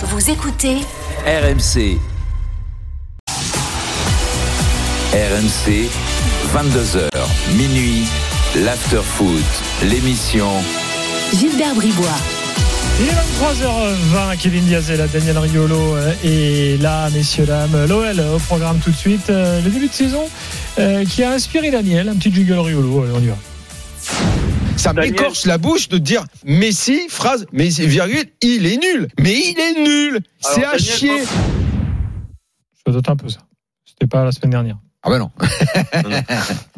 Vous 0.00 0.30
écoutez 0.30 0.76
RMC. 1.26 1.98
RMC, 5.12 5.88
22h, 6.54 7.08
minuit, 7.56 8.04
l'after-foot, 8.54 9.42
l'émission 9.82 10.46
Gilbert 11.34 11.74
Bribois. 11.74 12.06
Il 13.00 13.06
est 13.06 13.10
23h20, 13.10 14.36
Kevin 14.38 14.64
Diazella, 14.66 15.08
Daniel 15.08 15.38
Riolo 15.38 15.96
euh, 15.96 16.12
est 16.22 16.80
là, 16.80 17.10
messieurs, 17.10 17.46
dames. 17.46 17.86
L'OL 17.88 18.20
au 18.20 18.38
programme 18.38 18.78
tout 18.78 18.92
de 18.92 18.96
suite. 18.96 19.30
Euh, 19.30 19.60
Le 19.62 19.70
début 19.70 19.88
de 19.88 19.92
saison 19.92 20.28
euh, 20.78 21.04
qui 21.06 21.24
a 21.24 21.32
inspiré 21.32 21.72
Daniel, 21.72 22.08
un 22.08 22.14
petit 22.14 22.32
jiggle 22.32 22.60
Riolo. 22.60 23.02
Allez, 23.02 23.12
on 23.16 23.20
y 23.20 23.26
va. 23.26 23.36
Ça 24.78 24.92
m'écorche 24.92 25.44
la 25.44 25.58
bouche 25.58 25.88
de 25.88 25.98
dire 25.98 26.24
Messi, 26.44 27.08
phrase, 27.08 27.46
Messi, 27.52 27.86
virgule, 27.86 28.24
il 28.42 28.64
est 28.64 28.76
nul. 28.76 29.08
Mais 29.18 29.34
il 29.34 29.58
est 29.58 29.82
nul. 29.82 30.20
C'est 30.40 30.64
à 30.64 30.72
Daniel, 30.72 30.80
chier. 30.80 31.22
Je 32.86 32.92
doute 32.92 33.08
un 33.08 33.16
peu 33.16 33.28
ça. 33.28 33.40
C'était 33.84 34.06
pas 34.06 34.24
la 34.24 34.30
semaine 34.32 34.52
dernière. 34.52 34.78
Ah 35.02 35.10
bah 35.10 35.18
non. 35.18 35.30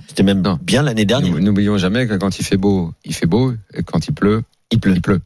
C'était 0.09 0.23
même 0.23 0.41
Non. 0.41 0.59
bien 0.63 0.83
l'année 0.83 1.05
dernière. 1.05 1.35
N'oublions 1.35 1.77
jamais 1.77 2.07
que 2.07 2.15
quand 2.15 2.39
il 2.39 2.45
fait 2.45 2.57
beau, 2.57 2.93
il 3.05 3.15
fait 3.15 3.27
beau. 3.27 3.53
Et 3.75 3.83
quand 3.83 4.09
il 4.09 4.15
pleut, 4.15 4.43
il 4.71 4.81
pleut. 4.81 4.95
Il 4.95 5.03
pleut. 5.03 5.21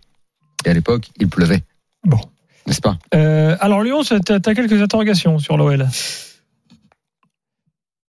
Et 0.64 0.70
à 0.70 0.74
l'époque, 0.74 1.10
il 1.18 1.28
pleuvait. 1.28 1.62
Bon. 2.04 2.18
N'est-ce 2.66 2.80
pas? 2.80 2.98
Euh, 3.14 3.56
alors, 3.60 3.82
Lyon, 3.82 4.02
tu 4.02 4.14
as, 4.14 4.40
quelques 4.40 4.80
interrogations 4.80 5.38
sur 5.38 5.56
l'OL. 5.56 5.86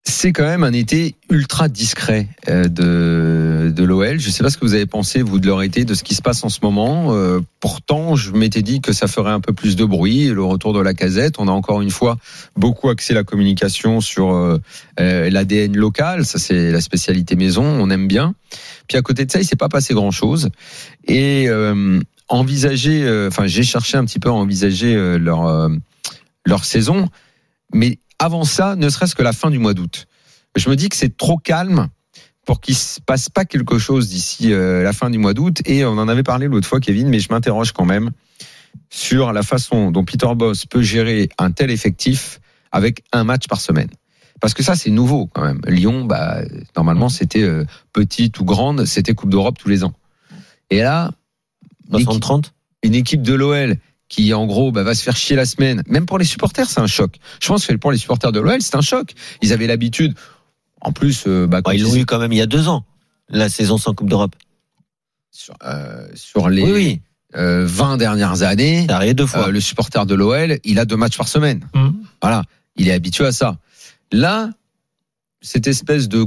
C'est 0.09 0.33
quand 0.33 0.45
même 0.45 0.63
un 0.63 0.73
été 0.73 1.17
ultra 1.31 1.69
discret 1.69 2.29
euh, 2.49 2.69
de, 2.69 3.73
de 3.75 3.85
l'OL. 3.85 4.21
Je 4.21 4.29
ne 4.29 4.33
sais 4.33 4.45
pas 4.45 4.51
ce 4.51 4.57
que 4.57 4.65
vous 4.65 4.75
avez 4.75 4.87
pensé, 4.87 5.21
vous, 5.21 5.41
de 5.41 5.47
leur 5.49 5.63
été, 5.63 5.85
de 5.85 5.95
ce 5.95 6.05
qui 6.05 6.15
se 6.15 6.23
passe 6.23 6.45
en 6.45 6.49
ce 6.49 6.61
moment. 6.63 7.13
Euh, 7.13 7.41
pourtant, 7.59 8.15
je 8.15 8.31
m'étais 8.31 8.63
dit 8.63 8.81
que 8.81 8.93
ça 8.93 9.09
ferait 9.09 9.33
un 9.33 9.41
peu 9.41 9.53
plus 9.53 9.75
de 9.75 9.85
bruit. 9.85 10.29
Le 10.29 10.45
retour 10.45 10.73
de 10.73 10.79
la 10.79 10.95
casette, 10.95 11.41
on 11.41 11.49
a 11.49 11.51
encore 11.51 11.83
une 11.83 11.91
fois 11.91 12.19
beaucoup 12.55 12.89
axé 12.89 13.15
la 13.15 13.25
communication 13.25 14.01
sur 14.01 14.33
euh, 14.33 14.59
euh, 15.01 15.29
l'ADN 15.29 15.77
local. 15.77 16.25
Ça, 16.25 16.39
c'est 16.39 16.71
la 16.71 16.81
spécialité 16.81 17.35
maison. 17.35 17.65
On 17.65 17.91
aime 17.91 18.07
bien. 18.07 18.37
Puis 18.87 18.97
à 18.97 19.03
côté 19.03 19.27
de 19.27 19.33
ça, 19.33 19.41
il 19.41 19.45
s'est 19.45 19.57
pas 19.57 19.69
passé 19.69 19.93
grand-chose. 19.93 20.51
Et 21.09 21.47
euh, 21.49 21.99
envisager, 22.29 23.03
euh, 23.03 23.27
enfin, 23.27 23.49
j'ai 23.49 23.65
cherché 23.65 23.97
un 23.97 24.05
petit 24.05 24.21
peu 24.21 24.29
à 24.29 24.33
envisager 24.33 24.95
leur 25.19 25.69
leur 26.47 26.65
saison, 26.65 27.09
mais 27.75 27.99
avant 28.19 28.45
ça, 28.45 28.77
ne 28.77 28.89
serait-ce 28.89 29.15
que 29.15 29.23
la 29.23 29.33
fin 29.33 29.51
du 29.51 29.59
mois 29.59 29.75
d'août. 29.75 30.07
Je 30.57 30.71
me 30.71 30.77
dis 30.77 30.89
que 30.89 30.97
c'est 30.97 31.17
trop 31.17 31.37
calme 31.37 31.89
pour 32.47 32.61
qu'il 32.61 32.77
se 32.77 33.01
passe 33.01 33.29
pas 33.29 33.45
quelque 33.45 33.79
chose 33.79 34.09
d'ici 34.09 34.53
euh, 34.53 34.83
la 34.83 34.93
fin 34.93 35.11
du 35.11 35.19
mois 35.19 35.35
d'août. 35.35 35.61
Et 35.67 35.85
on 35.85 35.99
en 35.99 36.09
avait 36.09 36.23
parlé 36.23 36.47
l'autre 36.47 36.69
fois, 36.69 36.81
Kevin, 36.81 37.09
mais 37.09 37.19
je 37.19 37.29
m'interroge 37.31 37.73
quand 37.73 37.85
même 37.85 38.11
sur 38.91 39.33
la 39.33 39.43
façon 39.43 39.91
dont 39.91 40.05
Peter 40.05 40.29
Boss 40.35 40.65
peut 40.67 40.83
gérer 40.83 41.29
un 41.39 41.51
tel 41.51 41.71
effectif 41.71 42.41
avec 42.73 43.03
un 43.13 43.25
match 43.25 43.49
par 43.49 43.61
semaine. 43.61 43.89
Parce 44.41 44.55
que 44.55 44.63
ça, 44.63 44.77
c'est 44.77 44.91
nouveau 44.91 45.27
quand 45.27 45.43
même. 45.43 45.61
Lyon, 45.67 46.05
bah, 46.05 46.41
normalement, 46.77 47.09
c'était 47.09 47.43
euh, 47.43 47.65
petite 47.93 48.39
ou 48.39 48.45
grande, 48.45 48.85
c'était 48.85 49.15
Coupe 49.15 49.31
d'Europe 49.31 49.57
tous 49.59 49.69
les 49.69 49.83
ans. 49.83 49.95
Et 50.71 50.81
là, 50.81 51.11
l'équipe- 51.91 52.09
60-30 52.09 52.53
une 52.83 52.95
équipe 52.95 53.23
de 53.23 53.35
l'OL 53.35 53.77
qui 54.09 54.33
en 54.35 54.47
gros 54.47 54.71
bah, 54.73 54.83
va 54.83 54.95
se 54.95 55.03
faire 55.03 55.17
chier 55.17 55.37
la 55.37 55.45
semaine, 55.47 55.83
même 55.89 56.07
pour 56.07 56.19
les 56.19 56.25
supporters, 56.25 56.69
c'est 56.69 56.81
un 56.81 56.87
choc. 56.87 57.17
Je 57.41 57.49
pense 57.49 57.67
que 57.67 57.73
pour 57.75 57.91
les 57.93 57.99
supporters 57.99 58.33
de 58.33 58.41
l'OL, 58.41 58.61
c'est 58.63 58.77
un 58.77 58.81
choc. 58.81 59.13
Ils 59.43 59.53
avaient 59.53 59.67
l'habitude, 59.67 60.15
en 60.81 60.93
plus, 60.93 61.25
euh, 61.27 61.47
bah, 61.47 61.61
Bah, 61.63 61.75
Ils 61.75 61.83
l'ont 61.83 61.95
eu 61.97 62.05
quand 62.07 62.19
même 62.19 62.33
il 62.33 62.39
y 62.39 62.43
a 62.43 62.47
deux 62.47 62.69
ans, 62.69 62.85
la 63.29 63.49
saison 63.49 63.79
sans 63.79 63.95
Coupe 63.95 64.09
d'Europe. 64.09 64.37
sur, 65.33 65.55
euh, 65.65 66.07
sur 66.15 66.49
les 66.49 66.63
Oui, 66.63 66.71
oui, 66.73 67.01
euh, 67.37 67.67
20 67.67 67.97
dernières 67.97 68.43
années, 68.43 68.87
deux 69.15 69.27
fois. 69.27 69.49
euh, 69.49 69.51
le 69.51 69.61
supporter 69.61 70.07
de 70.07 70.15
l'OL, 70.15 70.59
il 70.65 70.79
a 70.79 70.85
deux 70.85 70.97
matchs 70.97 71.17
par 71.19 71.29
semaine. 71.29 71.67
Hum. 71.75 71.97
Voilà, 72.23 72.43
il 72.77 72.89
est 72.89 72.93
habitué 72.93 73.27
à 73.27 73.33
ça. 73.33 73.59
Là, 74.13 74.51
cette 75.43 75.67
espèce 75.67 76.09
de 76.09 76.27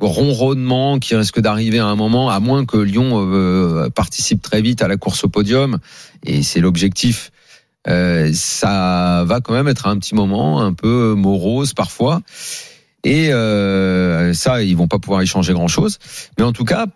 ronronnement 0.00 0.98
qui 0.98 1.14
risque 1.14 1.40
d'arriver 1.40 1.78
à 1.78 1.86
un 1.86 1.96
moment, 1.96 2.30
à 2.30 2.40
moins 2.40 2.64
que 2.64 2.76
Lyon 2.76 3.12
euh, 3.32 3.90
participe 3.90 4.42
très 4.42 4.62
vite 4.62 4.82
à 4.82 4.88
la 4.88 4.96
course 4.96 5.24
au 5.24 5.28
podium, 5.28 5.78
et 6.24 6.42
c'est 6.42 6.60
l'objectif. 6.60 7.32
euh, 7.88 8.30
ça 8.32 9.24
va 9.26 9.40
quand 9.40 9.54
même 9.54 9.68
être 9.68 9.86
un 9.86 9.98
petit 9.98 10.14
moment 10.14 10.60
un 10.60 10.72
peu 10.72 11.14
morose 11.14 11.74
parfois, 11.74 12.20
et 13.04 13.32
euh, 13.32 14.34
ça, 14.34 14.62
ils 14.62 14.76
vont 14.76 14.88
pas 14.88 14.98
pouvoir 14.98 15.22
y 15.22 15.26
changer 15.26 15.52
grand 15.52 15.68
chose. 15.68 15.98
Mais 16.38 16.44
en 16.44 16.52
tout 16.52 16.64
cas, 16.64 16.86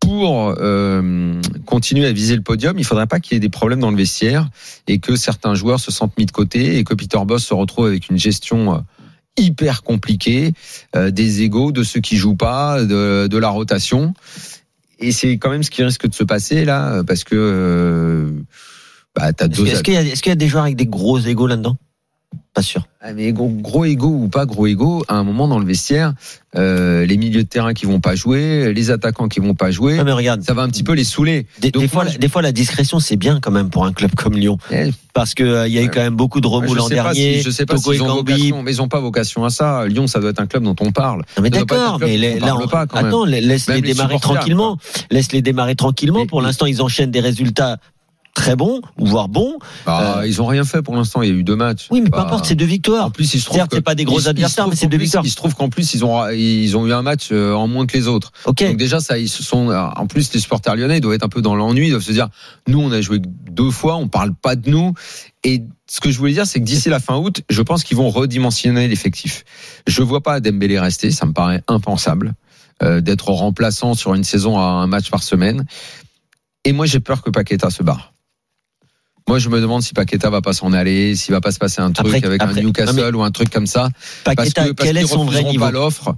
pour 0.00 0.54
continuer 1.64 2.06
à 2.06 2.12
viser 2.12 2.36
le 2.36 2.42
podium, 2.42 2.78
il 2.78 2.84
faudrait 2.84 3.06
pas 3.06 3.20
qu'il 3.20 3.34
y 3.34 3.36
ait 3.36 3.40
des 3.40 3.48
problèmes 3.48 3.80
dans 3.80 3.90
le 3.90 3.96
vestiaire 3.96 4.48
et 4.88 4.98
que 4.98 5.16
certains 5.16 5.54
joueurs 5.54 5.78
se 5.80 5.92
sentent 5.92 6.18
mis 6.18 6.26
de 6.26 6.32
côté 6.32 6.78
et 6.78 6.84
que 6.84 6.92
Peter 6.94 7.18
Boss 7.24 7.44
se 7.44 7.54
retrouve 7.54 7.86
avec 7.86 8.10
une 8.10 8.18
gestion 8.18 8.84
hyper 9.38 9.82
compliquée 9.82 10.52
euh, 10.96 11.10
des 11.10 11.42
égaux 11.42 11.72
de 11.72 11.82
ceux 11.82 12.00
qui 12.00 12.16
jouent 12.16 12.36
pas, 12.36 12.82
de, 12.84 13.26
de 13.26 13.38
la 13.38 13.48
rotation. 13.48 14.14
Et 14.98 15.10
c'est 15.12 15.38
quand 15.38 15.50
même 15.50 15.62
ce 15.62 15.70
qui 15.70 15.82
risque 15.82 16.06
de 16.06 16.14
se 16.14 16.24
passer 16.24 16.64
là, 16.64 17.02
parce 17.04 17.24
que 17.24 17.34
euh, 17.36 18.30
bah, 19.16 19.32
t'as 19.32 19.46
Est-ce 19.46 19.60
deux. 19.62 19.66
est-ce 19.66 19.82
qu'il 19.82 19.94
y, 19.94 19.96
a- 19.96 20.02
est-ce 20.02 20.22
qu'il 20.22 20.30
y 20.30 20.32
a 20.32 20.36
des 20.36 20.48
joueurs 20.48 20.64
avec 20.64 20.76
des 20.76 20.86
gros 20.86 21.18
égaux 21.18 21.46
là-dedans? 21.46 21.76
Pas 22.54 22.60
sûr. 22.62 22.82
Ah, 23.00 23.14
mais 23.14 23.32
gros, 23.32 23.48
gros 23.48 23.86
égaux 23.86 24.14
ou 24.24 24.28
pas 24.28 24.44
gros 24.44 24.66
égaux, 24.66 25.02
à 25.08 25.14
un 25.14 25.24
moment 25.24 25.48
dans 25.48 25.58
le 25.58 25.64
vestiaire, 25.64 26.12
euh, 26.54 27.06
les 27.06 27.16
milieux 27.16 27.44
de 27.44 27.48
terrain 27.48 27.72
qui 27.72 27.86
vont 27.86 27.98
pas 27.98 28.14
jouer, 28.14 28.74
les 28.74 28.90
attaquants 28.90 29.26
qui 29.28 29.40
vont 29.40 29.54
pas 29.54 29.70
jouer, 29.70 29.96
Ouais, 29.96 30.04
mais 30.04 30.12
regarde, 30.12 30.42
ça 30.42 30.52
va 30.52 30.60
un 30.62 30.68
petit 30.68 30.82
peu 30.82 30.92
les 30.92 31.02
saouler. 31.04 31.46
des, 31.60 31.70
Donc 31.70 31.82
des 31.82 31.88
fois, 31.88 32.04
moi, 32.04 32.12
la- 32.12 32.18
des 32.18 32.28
fois, 32.28 32.42
la 32.42 32.52
discrétion, 32.52 33.00
c'est 33.00 33.16
bien 33.16 33.40
quand 33.40 33.50
même 33.50 33.70
pour 33.70 33.86
un 33.86 33.92
club 33.94 34.14
comme 34.14 34.34
Lyon. 34.34 34.58
Parce 35.14 35.32
que 35.32 35.42
euh, 35.42 35.66
il 35.66 35.72
y 35.72 35.78
a 35.78 35.80
eu 35.80 35.84
Ouais. 35.86 35.90
quand 35.92 36.00
même 36.02 36.14
beaucoup 36.14 36.42
de 36.42 36.46
remous 36.46 36.74
l'an 36.74 36.88
dernier. 36.88 37.38
si, 37.38 37.42
je 37.42 37.50
sais 37.50 37.64
pas 37.64 37.76
Togo 37.76 37.92
s'ils 37.94 38.02
ont 38.02 38.14
vocation, 38.16 38.62
mais 38.62 38.70
ils 38.72 38.82
ont 38.82 38.88
pas 38.88 39.00
vocation 39.00 39.44
à 39.46 39.50
ça. 39.50 39.86
Lyon, 39.86 40.06
ça 40.06 40.20
doit 40.20 40.30
être 40.30 40.40
un 40.40 40.46
club 40.46 40.62
dont 40.64 40.76
on 40.80 40.92
parle. 40.92 41.22
Non, 41.38 41.42
mais 41.42 41.50
d'accord, 41.50 41.98
mais 42.00 42.18
les- 42.18 42.34
on 42.34 42.40
là, 42.40 42.46
parle 42.48 42.62
on- 42.64 42.68
pas, 42.68 42.80
attends, 42.92 43.24
la- 43.24 43.40
laisse 43.40 43.66
Même 43.68 43.76
les 43.76 43.82
les 43.88 43.94
démarrer 43.94 44.18
tranquillement. 44.20 44.76
Laisse 45.10 45.32
les 45.32 45.40
démarrer 45.42 45.74
tranquillement. 45.74 46.26
Pour 46.26 46.42
l'instant, 46.42 46.66
ils 46.66 46.82
enchaînent 46.82 47.10
des 47.10 47.20
résultats 47.20 47.78
très 48.34 48.56
bons, 48.56 48.80
voire 48.96 49.28
bons. 49.28 49.58
Bah, 49.84 50.18
Euh, 50.20 50.26
ils 50.26 50.40
ont 50.40 50.46
rien 50.46 50.64
fait 50.64 50.80
pour 50.82 50.96
l'instant. 50.96 51.20
Il 51.22 51.28
y 51.28 51.32
a 51.32 51.34
eu 51.34 51.44
deux 51.44 51.54
matchs. 51.56 51.88
Oui, 51.90 52.00
mais 52.00 52.10
peu 52.10 52.16
Bah, 52.16 52.24
importe, 52.24 52.46
c'est 52.46 52.54
deux 52.54 52.64
victoires. 52.64 53.06
En 53.06 53.10
plus, 53.10 53.34
il 53.34 53.40
se 53.40 53.44
trouve 53.44 53.58
Certes, 53.58 53.70
que- 53.70 53.76
c'est 53.76 53.82
pas 53.82 53.94
des 53.94 54.04
gros 54.04 54.26
adversaires, 54.26 54.68
mais 54.68 54.74
c'est 54.76 54.86
deux 54.86 54.96
plus- 54.96 55.04
victoires. 55.04 55.24
Il 55.24 55.30
se 55.30 55.36
trouve 55.36 55.54
qu'en 55.54 55.68
plus, 55.68 55.92
ils 55.94 56.04
ont, 56.04 56.28
ils 56.30 56.76
ont 56.76 56.86
eu 56.86 56.92
un 56.92 57.02
match 57.02 57.28
euh, 57.30 57.52
en 57.54 57.68
moins 57.68 57.86
que 57.86 57.96
les 57.96 58.08
autres. 58.08 58.32
Ok. 58.46 58.62
Donc 58.64 58.76
déjà, 58.78 59.00
ça, 59.00 59.18
ils 59.18 59.28
se 59.28 59.42
sont. 59.42 59.68
En 59.70 60.06
plus, 60.06 60.32
les 60.32 60.40
supporters 60.40 60.74
lyonnais 60.76 60.98
ils 60.98 61.00
doivent 61.00 61.14
être 61.14 61.24
un 61.24 61.28
peu 61.28 61.42
dans 61.42 61.54
l'ennui, 61.54 61.88
ils 61.88 61.90
doivent 61.90 62.02
se 62.02 62.12
dire, 62.12 62.28
nous, 62.68 62.80
on 62.80 62.90
a 62.90 63.00
joué 63.00 63.20
deux 63.20 63.70
fois, 63.70 63.96
on 63.96 64.08
parle 64.08 64.34
pas 64.34 64.56
de 64.56 64.70
nous. 64.70 64.94
Et 65.44 65.62
ce 65.90 66.00
que 66.00 66.10
je 66.10 66.18
voulais 66.18 66.32
dire, 66.32 66.46
c'est 66.46 66.60
que 66.60 66.64
d'ici 66.64 66.88
la 66.88 67.00
fin 67.00 67.16
août, 67.16 67.42
je 67.50 67.62
pense 67.62 67.84
qu'ils 67.84 67.96
vont 67.96 68.08
redimensionner 68.10 68.88
l'effectif. 68.88 69.44
Je 69.86 70.02
vois 70.02 70.22
pas 70.22 70.40
Dembélé 70.40 70.78
rester, 70.78 71.10
ça 71.10 71.26
me 71.26 71.32
paraît 71.32 71.62
impensable 71.68 72.32
euh, 72.82 73.00
d'être 73.00 73.28
remplaçant 73.30 73.94
sur 73.94 74.14
une 74.14 74.24
saison 74.24 74.58
à 74.58 74.62
un 74.62 74.86
match 74.86 75.10
par 75.10 75.22
semaine. 75.22 75.64
Et 76.64 76.72
moi, 76.72 76.86
j'ai 76.86 77.00
peur 77.00 77.22
que 77.22 77.30
Paqueta 77.30 77.70
se 77.70 77.82
barre. 77.82 78.11
Moi, 79.28 79.38
je 79.38 79.48
me 79.48 79.60
demande 79.60 79.82
si 79.82 79.94
Paqueta 79.94 80.30
va 80.30 80.42
pas 80.42 80.52
s'en 80.52 80.72
aller, 80.72 81.14
s'il 81.14 81.32
va 81.32 81.40
pas 81.40 81.52
se 81.52 81.58
passer 81.58 81.80
un 81.80 81.92
truc 81.92 82.06
Après- 82.08 82.24
avec 82.26 82.42
après- 82.42 82.60
un 82.60 82.62
Newcastle 82.64 83.14
ou 83.16 83.22
un 83.22 83.30
truc 83.30 83.50
comme 83.50 83.66
ça. 83.66 83.88
Parce 84.24 84.36
Paqueta, 84.36 84.64
que, 84.66 84.72
parce 84.72 84.88
quel 84.88 84.96
est 84.98 85.06
son 85.06 85.24
vrai 85.24 85.44
niveau. 85.44 85.64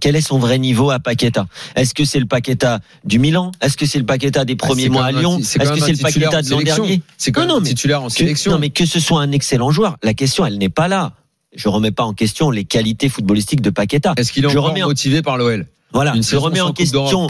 Quel 0.00 0.16
est 0.16 0.20
son 0.20 0.38
vrai 0.38 0.58
niveau 0.58 0.90
à 0.90 0.98
Paqueta 0.98 1.46
Est-ce 1.76 1.92
que 1.94 2.04
c'est 2.04 2.18
le 2.18 2.26
Paqueta 2.26 2.80
du 3.04 3.18
Milan 3.18 3.52
Est-ce 3.60 3.76
que 3.76 3.84
c'est 3.86 3.98
le 3.98 4.06
Paqueta 4.06 4.44
des 4.44 4.54
Bah, 4.54 4.66
premiers 4.66 4.88
mois 4.88 5.04
à 5.04 5.12
Lyon 5.12 5.38
Est-ce 5.38 5.58
que 5.58 5.80
c'est 5.80 5.92
le 5.92 5.98
Paqueta 5.98 6.42
de 6.42 6.50
l'an 6.50 6.60
dernier 6.62 7.02
C'est 7.18 7.30
quand 7.30 7.42
Non, 7.42 7.46
même 7.46 7.54
non, 7.56 7.60
mais 7.62 7.68
titulaire 7.68 8.02
en 8.02 8.06
Que- 8.08 8.12
sélection. 8.14 8.52
Non, 8.52 8.58
mais 8.58 8.70
que 8.70 8.86
ce 8.86 8.98
soit 9.00 9.20
un 9.20 9.32
excellent 9.32 9.70
joueur, 9.70 9.96
la 10.02 10.14
question, 10.14 10.46
elle 10.46 10.58
n'est 10.58 10.68
pas 10.68 10.88
là. 10.88 11.12
Je 11.54 11.68
remets 11.68 11.92
pas 11.92 12.02
en 12.04 12.14
question 12.14 12.50
les 12.50 12.64
qualités 12.64 13.08
footballistiques 13.08 13.60
de 13.62 13.70
Paqueta. 13.70 14.14
Est-ce 14.16 14.32
qu'il 14.32 14.44
est 14.44 14.48
Je 14.48 14.58
encore 14.58 14.70
remets 14.70 14.82
en- 14.82 14.88
motivé 14.88 15.22
par 15.22 15.36
l'OL 15.36 15.66
Voilà, 15.92 16.16
Une 16.16 16.22
je 16.24 16.36
remets 16.36 16.60
en 16.60 16.72
question 16.72 17.28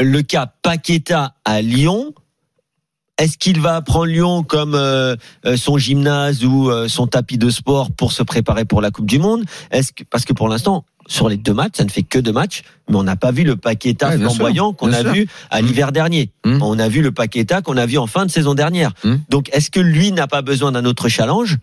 le 0.00 0.22
cas 0.22 0.50
Paqueta 0.62 1.34
à 1.44 1.60
Lyon. 1.62 2.14
Est-ce 3.20 3.36
qu'il 3.36 3.60
va 3.60 3.82
prendre 3.82 4.06
Lyon 4.06 4.42
comme 4.42 4.74
euh, 4.74 5.14
euh, 5.44 5.54
son 5.58 5.76
gymnase 5.76 6.42
ou 6.42 6.70
euh, 6.70 6.88
son 6.88 7.06
tapis 7.06 7.36
de 7.36 7.50
sport 7.50 7.90
pour 7.92 8.12
se 8.12 8.22
préparer 8.22 8.64
pour 8.64 8.80
la 8.80 8.90
Coupe 8.90 9.04
du 9.04 9.18
Monde? 9.18 9.44
Est-ce 9.70 9.92
parce 10.08 10.24
que 10.24 10.32
pour 10.32 10.48
l'instant 10.48 10.86
sur 11.10 11.28
les 11.28 11.36
deux 11.36 11.52
matchs, 11.52 11.72
ça 11.78 11.84
ne 11.84 11.90
fait 11.90 12.04
que 12.04 12.18
deux 12.20 12.32
matchs, 12.32 12.62
mais 12.88 12.94
on 12.96 13.02
n'a 13.02 13.16
pas 13.16 13.32
vu 13.32 13.42
le 13.42 13.56
Paqueta 13.56 14.12
flamboyant 14.12 14.72
qu'on 14.72 14.92
a 14.92 15.00
sûr. 15.00 15.12
vu 15.12 15.26
à 15.50 15.60
Mm. 15.60 15.66
l'hiver 15.66 15.90
dernier. 15.92 16.30
Mm. 16.46 16.62
On 16.62 16.78
a 16.78 16.88
vu 16.88 17.02
le 17.02 17.10
Paqueta 17.10 17.62
qu'on 17.62 17.76
a 17.76 17.84
vu 17.84 17.98
en 17.98 18.06
fin 18.06 18.26
de 18.26 18.30
saison 18.30 18.54
dernière. 18.54 18.92
Mm. 19.02 19.16
Donc 19.28 19.48
est-ce 19.52 19.70
que 19.72 19.80
lui 19.80 20.12
n'a 20.12 20.28
pas 20.28 20.40
besoin 20.42 20.70
d'un 20.72 20.84
autre 20.84 21.08
challenge. 21.08 21.58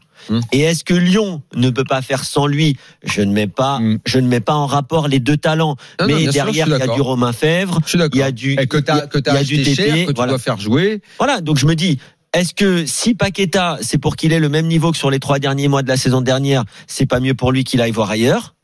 Et 0.52 0.62
est-ce 0.62 0.84
que 0.84 0.94
Lyon 0.96 1.42
ne 1.56 1.70
peut 1.70 1.86
pas 1.86 2.02
faire 2.02 2.26
sans 2.26 2.48
lui? 2.48 2.76
Je 3.04 3.22
ne 3.22 3.32
mets 3.32 3.48
pas, 3.48 3.80
je 4.06 4.20
ne 4.20 4.28
mets 4.28 4.42
pas 4.42 4.56
en 4.56 4.66
rapport 4.66 5.08
les 5.08 5.20
deux 5.20 5.38
talents. 5.38 5.78
Non, 6.02 6.08
mais 6.08 6.26
derrière, 6.28 6.68
il 6.68 6.72
y 6.78 6.82
a 6.82 6.88
du 6.88 7.00
Romain 7.02 7.32
Fèvre. 7.32 7.80
Il 7.94 8.18
y 8.20 8.22
a 8.24 8.32
du, 8.32 8.54
Et 8.60 8.68
que 8.68 8.78
il 8.78 8.86
y 8.86 8.90
a- 8.92 9.08
que 9.08 9.20
t'as 9.20 9.32
il 9.32 9.36
y 9.36 9.38
a 9.38 9.40
acheté 9.42 9.58
du 9.58 9.76
cher, 9.76 9.94
TP, 9.94 10.06
que 10.08 10.12
tu 10.12 10.16
voilà. 10.18 10.32
dois 10.34 10.40
faire 10.40 10.60
jouer. 10.60 11.02
Voilà, 11.20 11.40
donc 11.40 11.58
je 11.58 11.66
me 11.66 11.76
dis, 11.76 12.00
est-ce 12.34 12.54
que 12.54 12.86
si 12.86 13.14
Paqueta, 13.16 13.78
c'est 13.82 14.00
pour 14.00 14.18
qu'il 14.18 14.34
ait 14.34 14.40
le 14.40 14.50
même 14.50 14.68
niveau 14.68 14.92
que 14.92 14.98
sur 14.98 15.10
les 15.10 15.20
trois 15.20 15.40
derniers 15.40 15.70
mois 15.70 15.82
de 15.84 15.88
la 15.88 15.96
saison 15.98 16.20
dernière, 16.20 16.66
c'est 16.88 17.06
pas 17.06 17.22
mieux 17.22 17.34
pour 17.36 17.54
lui 17.54 17.64
qu'il 17.64 17.80
aille 17.80 17.92
voir 17.92 18.10
ailleurs? 18.10 18.56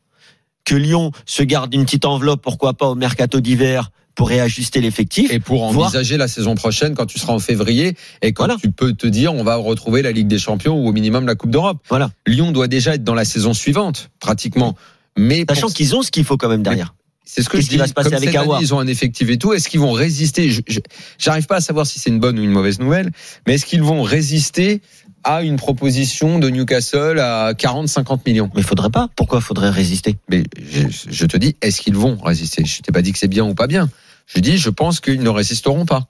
Que 0.64 0.74
Lyon 0.74 1.12
se 1.26 1.42
garde 1.42 1.74
une 1.74 1.84
petite 1.84 2.04
enveloppe, 2.06 2.40
pourquoi 2.42 2.72
pas 2.74 2.86
au 2.88 2.94
mercato 2.94 3.40
d'hiver 3.40 3.90
pour 4.14 4.28
réajuster 4.28 4.80
l'effectif. 4.80 5.30
Et 5.32 5.40
pour 5.40 5.70
Voir- 5.72 5.86
envisager 5.88 6.16
la 6.16 6.28
saison 6.28 6.54
prochaine 6.54 6.94
quand 6.94 7.04
tu 7.06 7.18
seras 7.18 7.32
en 7.32 7.38
février 7.40 7.96
et 8.22 8.32
quand 8.32 8.44
Voilà. 8.44 8.58
tu 8.60 8.70
peux 8.70 8.92
te 8.92 9.06
dire 9.06 9.34
on 9.34 9.42
va 9.44 9.56
retrouver 9.56 10.02
la 10.02 10.12
Ligue 10.12 10.28
des 10.28 10.38
Champions 10.38 10.78
ou 10.78 10.88
au 10.88 10.92
minimum 10.92 11.26
la 11.26 11.34
Coupe 11.34 11.50
d'Europe. 11.50 11.78
Voilà. 11.88 12.10
Lyon 12.26 12.52
doit 12.52 12.68
déjà 12.68 12.94
être 12.94 13.04
dans 13.04 13.14
la 13.14 13.24
saison 13.24 13.52
suivante, 13.54 14.10
pratiquement. 14.20 14.76
Mais 15.18 15.44
Sachant 15.48 15.62
pour- 15.62 15.74
qu'ils 15.74 15.94
ont 15.96 16.02
ce 16.02 16.10
qu'il 16.10 16.24
faut 16.24 16.36
quand 16.36 16.48
même 16.48 16.62
derrière. 16.62 16.94
c'est 17.26 17.42
ce 17.42 17.48
que 17.48 17.56
qu'est-ce 17.56 17.64
je 17.64 17.68
qui 17.70 17.74
dis. 17.74 17.78
va 17.80 17.86
se 17.88 17.92
passer 17.92 18.10
Comme 18.10 18.18
avec 18.18 18.34
Aouar 18.36 18.62
Ils 18.62 18.72
ont 18.72 18.78
un 18.78 18.86
effectif 18.86 19.28
et 19.30 19.36
tout. 19.38 19.52
Est-ce 19.52 19.68
qu'ils 19.68 19.80
vont 19.80 19.92
résister? 19.92 20.48
Je- 20.48 20.62
je- 20.68 20.80
J'arrive 21.18 21.46
pas 21.46 21.56
à 21.56 21.60
savoir 21.60 21.84
si 21.84 21.98
c'est 21.98 22.10
une 22.10 22.20
bonne 22.20 22.38
ou 22.38 22.42
une 22.42 22.50
mauvaise 22.52 22.78
nouvelle, 22.78 23.10
mais 23.46 23.54
est-ce 23.54 23.66
qu'ils 23.66 23.82
vont 23.82 24.02
résister 24.02 24.80
à 25.24 25.42
une 25.42 25.56
proposition 25.56 26.38
de 26.38 26.48
Newcastle 26.50 27.18
à 27.18 27.52
40-50 27.54 28.20
millions 28.26 28.50
Mais 28.54 28.62
faudrait 28.62 28.90
pas. 28.90 29.08
Pourquoi 29.16 29.40
faudrait 29.40 29.70
résister? 29.70 30.16
Mais 30.30 30.44
je, 30.70 30.82
je 31.10 31.26
te 31.26 31.36
dis, 31.36 31.56
est-ce 31.62 31.80
qu'ils 31.80 31.96
vont 31.96 32.16
résister? 32.22 32.64
Je 32.64 32.82
t'ai 32.82 32.92
pas 32.92 33.02
dit 33.02 33.12
que 33.12 33.18
c'est 33.18 33.28
bien 33.28 33.44
ou 33.44 33.54
pas 33.54 33.66
bien. 33.66 33.88
Je 34.26 34.40
dis, 34.40 34.56
je 34.56 34.70
pense 34.70 35.00
qu'ils 35.00 35.22
ne 35.22 35.28
résisteront 35.28 35.84
pas. 35.84 36.06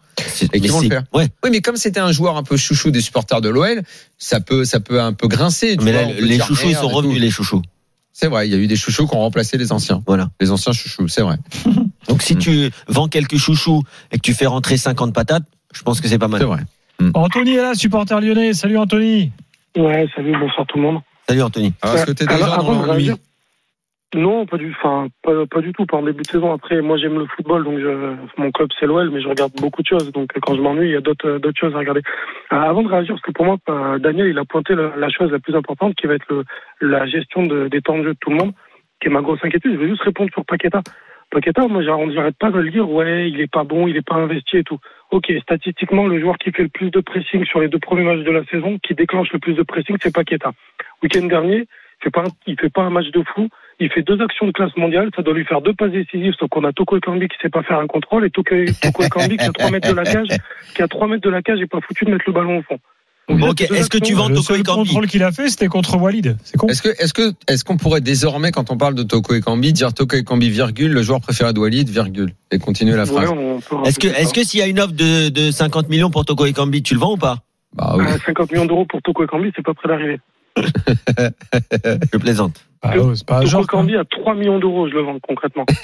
Et 0.52 0.61
qu'ils 0.61 0.70
vont 0.70 0.81
le 0.81 0.88
faire. 0.88 1.02
Ouais. 1.12 1.28
Oui, 1.43 1.50
mais 1.50 1.61
comme 1.61 1.76
c'était 1.76 1.99
un 2.00 2.12
joueur 2.12 2.37
un 2.37 2.44
peu 2.44 2.56
chouchou 2.56 2.90
des 2.93 3.00
supporters 3.00 3.40
de 3.40 3.49
l'OL, 3.49 3.82
ça 4.19 4.38
peut, 4.40 4.64
ça 4.64 4.78
peut 4.78 5.00
un 5.00 5.12
peu 5.12 5.26
grincer. 5.26 5.76
tu 5.76 5.84
Mais 5.84 5.93
vois, 5.93 6.02
là, 6.02 6.20
les 6.20 6.38
chouchous 6.38 6.72
sont 6.75 6.88
revenus 6.88 7.20
les 7.20 7.31
chouchous. 7.31 7.62
C'est 8.12 8.28
vrai, 8.28 8.46
il 8.46 8.52
y 8.52 8.55
a 8.55 8.58
eu 8.58 8.69
des 8.69 8.76
chouchous 8.76 9.08
qui 9.08 9.17
ont 9.17 9.20
remplacé 9.20 9.58
les 9.58 9.72
anciens. 9.72 10.00
Voilà. 10.06 10.31
Les 10.40 10.52
anciens 10.52 10.72
chouchous, 10.72 11.08
c'est 11.08 11.22
vrai. 11.22 11.37
Donc 12.08 12.22
si 12.22 12.37
Mm. 12.37 12.38
tu 12.38 12.70
vends 12.87 13.08
quelques 13.08 13.38
chouchous 13.38 13.82
et 14.12 14.17
que 14.19 14.22
tu 14.22 14.34
fais 14.34 14.46
rentrer 14.46 14.76
50 14.76 15.12
patates, 15.12 15.43
je 15.75 15.82
pense 15.82 16.00
que 16.00 16.06
c'est 16.06 16.19
pas 16.19 16.28
mal. 16.28 16.40
C'est 16.40 16.46
vrai. 16.46 16.60
Anthony 17.14 17.55
est 17.55 17.62
là, 17.62 17.75
supporter 17.75 18.20
lyonnais. 18.20 18.52
Salut 18.52 18.79
Anthony. 18.79 19.32
Ouais, 19.76 20.08
salut, 20.14 20.37
bonsoir 20.38 20.67
tout 20.67 20.76
le 20.79 20.82
monde. 20.82 21.00
Salut 21.29 21.43
Anthony. 21.43 21.73
Alors, 21.82 21.96
est-ce 21.96 22.06
que 22.06 22.12
t'es 22.12 22.26
déjà 22.26 22.55
avant 22.55 22.75
dans 22.75 22.87
l'ennui 22.87 23.11
Non, 24.14 24.46
pas 24.46 24.56
du, 24.56 24.70
enfin, 24.79 25.08
pas, 25.23 25.46
pas 25.46 25.61
du 25.61 25.73
tout. 25.73 25.87
Pas 25.87 25.96
en 25.96 26.02
début 26.02 26.23
de 26.23 26.29
saison. 26.29 26.52
Après, 26.52 26.81
moi, 26.81 26.96
j'aime 26.96 27.19
le 27.19 27.26
football, 27.26 27.64
donc 27.64 27.79
je, 27.79 28.14
mon 28.41 28.52
club 28.52 28.69
c'est 28.79 28.87
l'OL, 28.87 29.11
mais 29.11 29.20
je 29.20 29.29
regarde 29.29 29.52
beaucoup 29.61 29.82
de 29.82 29.87
choses. 29.87 30.12
Donc, 30.12 30.31
quand 30.41 30.55
je 30.55 30.61
m'ennuie, 30.61 30.88
il 30.88 30.93
y 30.93 30.96
a 30.96 31.00
d'autres, 31.00 31.29
euh, 31.29 31.38
d'autres 31.38 31.58
choses 31.58 31.75
à 31.75 31.79
regarder. 31.79 32.02
Euh, 32.52 32.56
avant 32.56 32.82
de 32.82 32.88
réagir, 32.88 33.14
parce 33.14 33.23
que 33.23 33.32
pour 33.32 33.46
moi, 33.46 33.56
euh, 33.69 33.99
Daniel, 33.99 34.29
il 34.29 34.38
a 34.38 34.44
pointé 34.44 34.75
la, 34.75 34.94
la 34.96 35.08
chose 35.08 35.32
la 35.32 35.41
plus 35.41 35.56
importante, 35.56 35.94
qui 35.96 36.06
va 36.06 36.14
être 36.14 36.26
le, 36.31 36.44
la 36.81 37.06
gestion 37.06 37.46
de, 37.46 37.69
des 37.69 37.81
temps 37.81 37.99
de 37.99 38.05
jeu 38.05 38.14
de 38.14 38.19
tout 38.20 38.31
le 38.31 38.37
monde, 38.37 38.52
qui 39.00 39.08
est 39.08 39.11
ma 39.11 39.23
grosse 39.23 39.41
inquiétude. 39.43 39.73
Je 39.73 39.79
vais 39.79 39.88
juste 39.88 40.02
répondre 40.02 40.31
sur 40.32 40.44
Paqueta. 40.44 40.82
Paqueta, 41.34 41.66
moi, 41.69 41.82
j'arrête- 41.82 42.36
pas 42.38 42.50
de 42.50 42.60
le 42.60 42.70
dire. 42.70 42.88
Ouais, 42.88 43.28
il 43.28 43.40
est 43.40 43.50
pas 43.50 43.64
bon, 43.64 43.86
il 43.88 43.96
est 43.96 44.06
pas 44.06 44.14
investi 44.14 44.58
et 44.58 44.62
tout. 44.64 44.78
Ok, 45.10 45.32
statistiquement, 45.42 46.06
le 46.06 46.20
joueur 46.20 46.38
qui 46.38 46.50
fait 46.52 46.62
le 46.62 46.69
plus 46.69 46.90
de 46.90 47.00
pressing 47.00 47.44
sur 47.44 47.60
les 47.60 47.69
deux 47.69 47.78
premiers 47.81 48.04
matchs 48.04 48.25
de 48.25 48.31
la 48.31 48.44
saison, 48.46 48.78
qui 48.82 48.94
déclenche 48.94 49.32
le 49.32 49.38
plus 49.40 49.54
de 49.54 49.62
pressing, 49.62 49.96
c'est 50.00 50.14
Paqueta. 50.14 50.52
Week-end 51.02 51.26
dernier, 51.26 51.66
il 52.46 52.56
fait 52.58 52.70
pas, 52.70 52.82
un- 52.82 52.90
match 52.90 53.10
de 53.10 53.22
fou. 53.34 53.48
Il 53.81 53.90
fait 53.90 54.02
deux 54.02 54.20
actions 54.22 54.46
de 54.46 54.52
classe 54.52 54.76
mondiale. 54.76 55.10
Ça 55.16 55.22
doit 55.22 55.34
lui 55.34 55.44
faire 55.44 55.60
deux 55.60 55.75
passes 55.75 55.90
décisives. 55.90 56.34
Sauf 56.38 56.48
qu'on 56.48 56.62
a 56.64 56.72
Toko 56.72 56.96
Ekambi 56.98 57.26
qui 57.28 57.36
sait 57.42 57.48
pas 57.48 57.62
faire 57.64 57.78
un 57.81 57.86
contrôle 57.88 58.25
et 58.25 58.31
Toko, 58.31 58.54
Ekambi 58.54 59.36
qui 59.36 59.44
a 59.44 59.52
3 59.52 59.70
mètres 59.70 59.90
de 59.90 59.96
la 59.96 60.04
cage, 60.04 60.28
qui 60.76 60.82
a 60.82 60.88
3 60.88 61.08
mètres 61.08 61.22
de 61.22 61.31
la 61.31 61.42
cage 61.42 61.60
et 61.60 61.66
pas 61.66 61.81
foutu 61.81 62.04
de 62.04 62.10
mettre 62.12 62.25
le 62.28 62.32
ballon 62.32 62.58
au 62.58 62.62
fond. 62.62 62.78
Bon, 63.29 63.50
ok, 63.50 63.62
est-ce 63.62 63.88
que 63.88 63.99
tu 63.99 64.15
vends 64.15 64.29
Le 64.29 64.35
Toko 64.35 64.47
seul 64.49 64.61
Ekambi 64.61 64.81
contrôle 64.81 65.06
qu'il 65.06 65.23
a 65.23 65.32
fait, 65.32 65.49
c'était 65.49 65.69
contre 65.69 65.97
Walid. 65.97 66.37
C'est 66.44 66.59
con. 66.59 66.67
Est-ce 66.69 66.82
que, 66.82 66.88
est-ce 66.99 67.15
que, 67.15 67.32
est-ce 67.49 67.65
qu'on 67.65 67.79
pourrait 67.79 68.03
désormais, 68.03 68.53
quand 68.53 68.71
on 68.71 68.76
parle 68.76 68.94
de 68.94 69.03
Toko 69.03 69.35
Ekambi, 69.35 69.73
dire 69.73 69.94
Toko 69.94 70.17
Ekambi, 70.17 70.50
virgule, 70.50 70.93
le 70.93 71.03
joueur 71.03 71.21
préféré 71.21 71.53
de 71.53 71.59
Walid, 71.59 71.88
virgule, 71.88 72.35
et 72.50 72.59
continuer 72.59 72.97
la 72.97 73.06
phrase 73.06 73.31
Est-ce 73.87 73.99
que, 73.99 74.09
est-ce 74.09 74.35
que 74.35 74.44
s'il 74.44 74.61
y 74.61 74.62
a 74.62 74.67
une 74.67 74.79
offre 74.79 74.93
de, 74.93 75.31
de 75.31 75.50
50 75.50 75.88
millions 75.88 76.11
pour 76.11 76.26
Toko 76.26 76.44
Ekambi, 76.44 76.82
tu 76.82 76.94
le 76.94 77.00
vends 77.00 77.15
ou 77.15 77.17
pas? 77.17 77.38
Bah 77.75 77.94
oui. 77.97 78.05
Euh, 78.06 78.19
50 78.26 78.53
millions 78.53 78.67
d'euros 78.67 78.87
pour 78.87 79.00
Toko 79.00 79.25
Ekambi, 79.25 79.50
c'est 79.56 79.65
pas 79.65 79.75
près 79.75 79.88
d'arriver. 79.88 80.20
Je 82.12 82.19
plaisante. 82.19 82.65
Ah, 82.86 82.92
oh, 82.98 83.14
c'est 83.14 83.26
pas 83.26 83.40
quoi. 83.44 83.62
Ekambi 83.62 83.96
à 83.96 84.04
3 84.04 84.34
millions 84.34 84.58
d'euros, 84.58 84.88
je 84.88 84.94
le 84.94 85.02
vends 85.02 85.19
concrètement. 85.26 85.64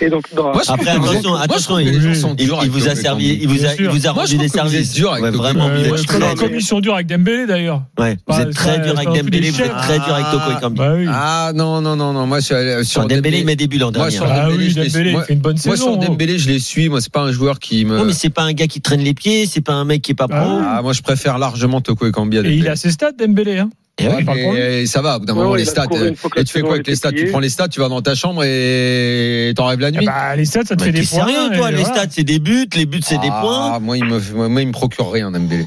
et 0.00 0.10
donc, 0.10 0.22
dans, 0.34 0.52
Moi, 0.52 0.62
je 0.66 0.70
Après, 0.72 0.98
vous 0.98 1.08
attention, 1.10 1.30
moi, 1.30 1.40
attention, 1.40 1.78
il- 1.78 2.70
vous 2.70 2.88
a 2.88 2.94
servi, 2.94 3.38
il 3.40 3.48
vous 3.48 3.64
a, 3.64 3.74
il 3.78 3.88
vous 3.88 4.06
a 4.06 4.12
Moi, 4.12 4.24
je 4.26 4.32
rendu 4.32 4.36
des 4.38 4.46
vous 4.48 4.52
services. 4.52 4.92
dur 4.92 5.12
avec 5.12 5.24
Ouais, 5.24 5.30
vraiment, 5.30 5.68
Euh, 5.68 5.84
vous 5.88 5.96
je 5.96 6.02
êtes 6.02 6.06
connais 6.06 6.26
très, 6.34 6.46
comme 6.46 6.54
ils 6.54 6.62
sont 6.62 6.80
durs 6.80 6.94
avec 6.94 7.06
Dembélé 7.06 7.46
d'ailleurs. 7.46 7.82
ouais, 7.98 8.16
vous 8.26 8.36
Bah, 8.36 8.42
êtes 8.42 8.54
très 8.54 8.78
dur 8.80 8.94
avec 8.96 9.08
en 9.08 9.14
Dembélé, 9.14 9.50
vous 9.50 9.60
êtes 9.62 9.72
très 9.72 9.98
dur 9.98 10.12
avec 10.14 10.26
Toko 10.30 10.50
Ekambi. 10.58 10.76
Bah. 11.06 11.12
Ah 11.14 11.52
non 11.54 11.80
non 11.80 11.96
non 11.96 12.12
non 12.12 12.26
moi 12.26 12.40
sur, 12.42 12.56
sur 12.58 12.84
Sur 12.84 13.06
Dembélé, 13.06 13.38
il 13.40 13.46
met 13.46 13.56
des 13.56 13.66
l'an 13.78 13.90
Moi, 13.94 14.10
dernier. 14.10 14.18
Ah 14.30 14.48
oui, 14.50 14.74
Dembélé, 14.74 15.10
il 15.10 15.12
moi- 15.12 15.22
fait 15.24 15.32
une 15.32 15.40
bonne 15.40 15.56
moi 15.64 15.76
sur 15.76 15.88
hein. 15.88 15.96
Dembélé 15.96 16.38
je 16.38 16.48
les 16.48 16.58
suis 16.58 16.88
moi 16.88 17.00
c'est 17.00 17.12
pas 17.12 17.22
un 17.22 17.32
joueur 17.32 17.58
qui 17.58 17.84
me 17.84 17.96
Non, 17.96 18.04
mais 18.04 18.12
c'est 18.12 18.30
pas 18.30 18.42
un 18.42 18.52
gars 18.52 18.66
qui 18.66 18.80
traîne 18.82 19.00
les 19.00 19.14
pieds, 19.14 19.46
c'est 19.46 19.60
pas 19.62 19.72
un 19.74 19.84
mec 19.84 20.02
qui 20.02 20.12
est 20.12 20.14
pas 20.14 20.26
Ah 20.30 20.40
pro. 20.40 20.56
oui. 20.58 20.62
ah, 20.66 20.82
moi 20.82 20.92
je 20.92 21.02
préfère 21.02 21.38
largement 21.38 21.80
Toko 21.80 22.06
Ekambi 22.06 22.38
à 22.38 22.42
Et 22.42 22.54
il 22.54 22.68
a 22.68 22.76
ses 22.76 22.90
stats, 22.90 23.12
Dembélé. 23.12 23.58
Hein. 23.58 23.70
Et 23.98 24.08
Ouais, 24.08 24.24
mais 24.24 24.86
ça 24.86 25.02
va, 25.02 25.16
au 25.16 25.20
bout 25.20 25.26
d'un 25.26 25.34
moment, 25.34 25.54
les 25.54 25.64
stats. 25.64 25.86
que 25.86 26.40
Et 26.40 26.44
tu 26.44 26.52
fais 26.52 26.62
quoi 26.62 26.74
avec 26.74 26.86
les 26.86 26.96
stats? 26.96 27.12
Tu 27.12 27.26
prends 27.26 27.38
les 27.38 27.48
stats, 27.48 27.68
tu 27.68 27.78
vas 27.78 27.88
dans 27.88 28.02
ta 28.02 28.16
chambre 28.16 28.42
et 28.44 29.52
t'en 29.54 29.66
rêves 29.66 29.78
la 29.78 29.90
Eh 29.90 29.92
nuit 29.92 30.04
bah, 30.06 30.34
les 30.34 30.44
stats, 30.44 30.64
ça 30.64 30.74
te 30.74 30.80
Mais 30.82 30.86
fait 30.92 31.00
des 31.00 31.06
points. 31.06 31.26
sérieux, 31.26 31.56
toi 31.56 31.70
Les 31.70 31.76
voilà. 31.78 31.94
stats, 32.02 32.10
c'est 32.10 32.24
des 32.24 32.40
buts, 32.40 32.66
les 32.74 32.86
buts, 32.86 33.00
c'est 33.04 33.18
des 33.20 33.28
points. 33.28 33.74
Ah, 33.74 33.78
moi, 33.80 33.96
il 33.96 34.04
me, 34.04 34.18
moi, 34.34 34.48
moi, 34.48 34.62
il 34.62 34.66
me 34.68 34.72
procure 34.72 35.12
rien, 35.12 35.30
Dembélé. 35.30 35.66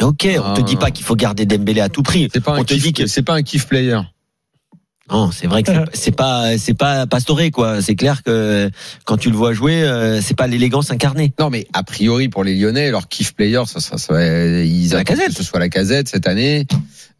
Ok, 0.00 0.28
on 0.38 0.54
te 0.54 0.60
Ah. 0.60 0.62
dit 0.62 0.76
pas 0.76 0.90
qu'il 0.92 1.04
faut 1.04 1.16
garder 1.16 1.44
Dembélé 1.44 1.80
à 1.80 1.88
tout 1.88 2.02
prix. 2.04 2.28
C'est 2.32 2.42
pas 2.42 2.52
un 2.52 2.58
On 2.60 2.64
te 2.64 2.74
kiff, 2.74 2.82
dit 2.84 2.92
que 2.92 3.06
c'est 3.08 3.22
pas 3.22 3.34
un 3.34 3.42
kiff 3.42 3.66
player. 3.66 3.98
non, 5.10 5.30
c'est 5.32 5.46
vrai 5.48 5.62
que 5.62 5.72
c'est- 5.94 6.12
pas 6.14 6.56
c'est 6.58 6.74
pas 6.74 7.06
Pastore 7.06 7.40
quoi. 7.52 7.80
C'est 7.82 7.94
clair 7.96 8.22
que 8.22 8.70
quand 9.06 9.16
tu 9.16 9.30
le 9.30 9.36
vois 9.36 9.54
jouer, 9.54 9.82
euh, 9.82 10.20
c'est 10.20 10.36
pas 10.36 10.46
l'élégance 10.46 10.90
incarnée. 10.92 11.32
Non, 11.40 11.48
mais 11.50 11.66
a 11.72 11.82
priori 11.82 12.28
pour 12.28 12.44
les 12.44 12.54
Lyonnais, 12.54 12.90
leur 12.90 13.08
kiff 13.08 13.34
player, 13.34 13.62
ça, 13.66 13.80
ça, 13.80 13.96
ça 13.98 14.22
ils 14.22 14.90
La 14.90 15.04
Casette. 15.04 15.28
que 15.28 15.34
ce 15.34 15.42
soit 15.42 15.58
la 15.58 15.70
casette 15.70 16.08
cette 16.08 16.28
année. 16.28 16.66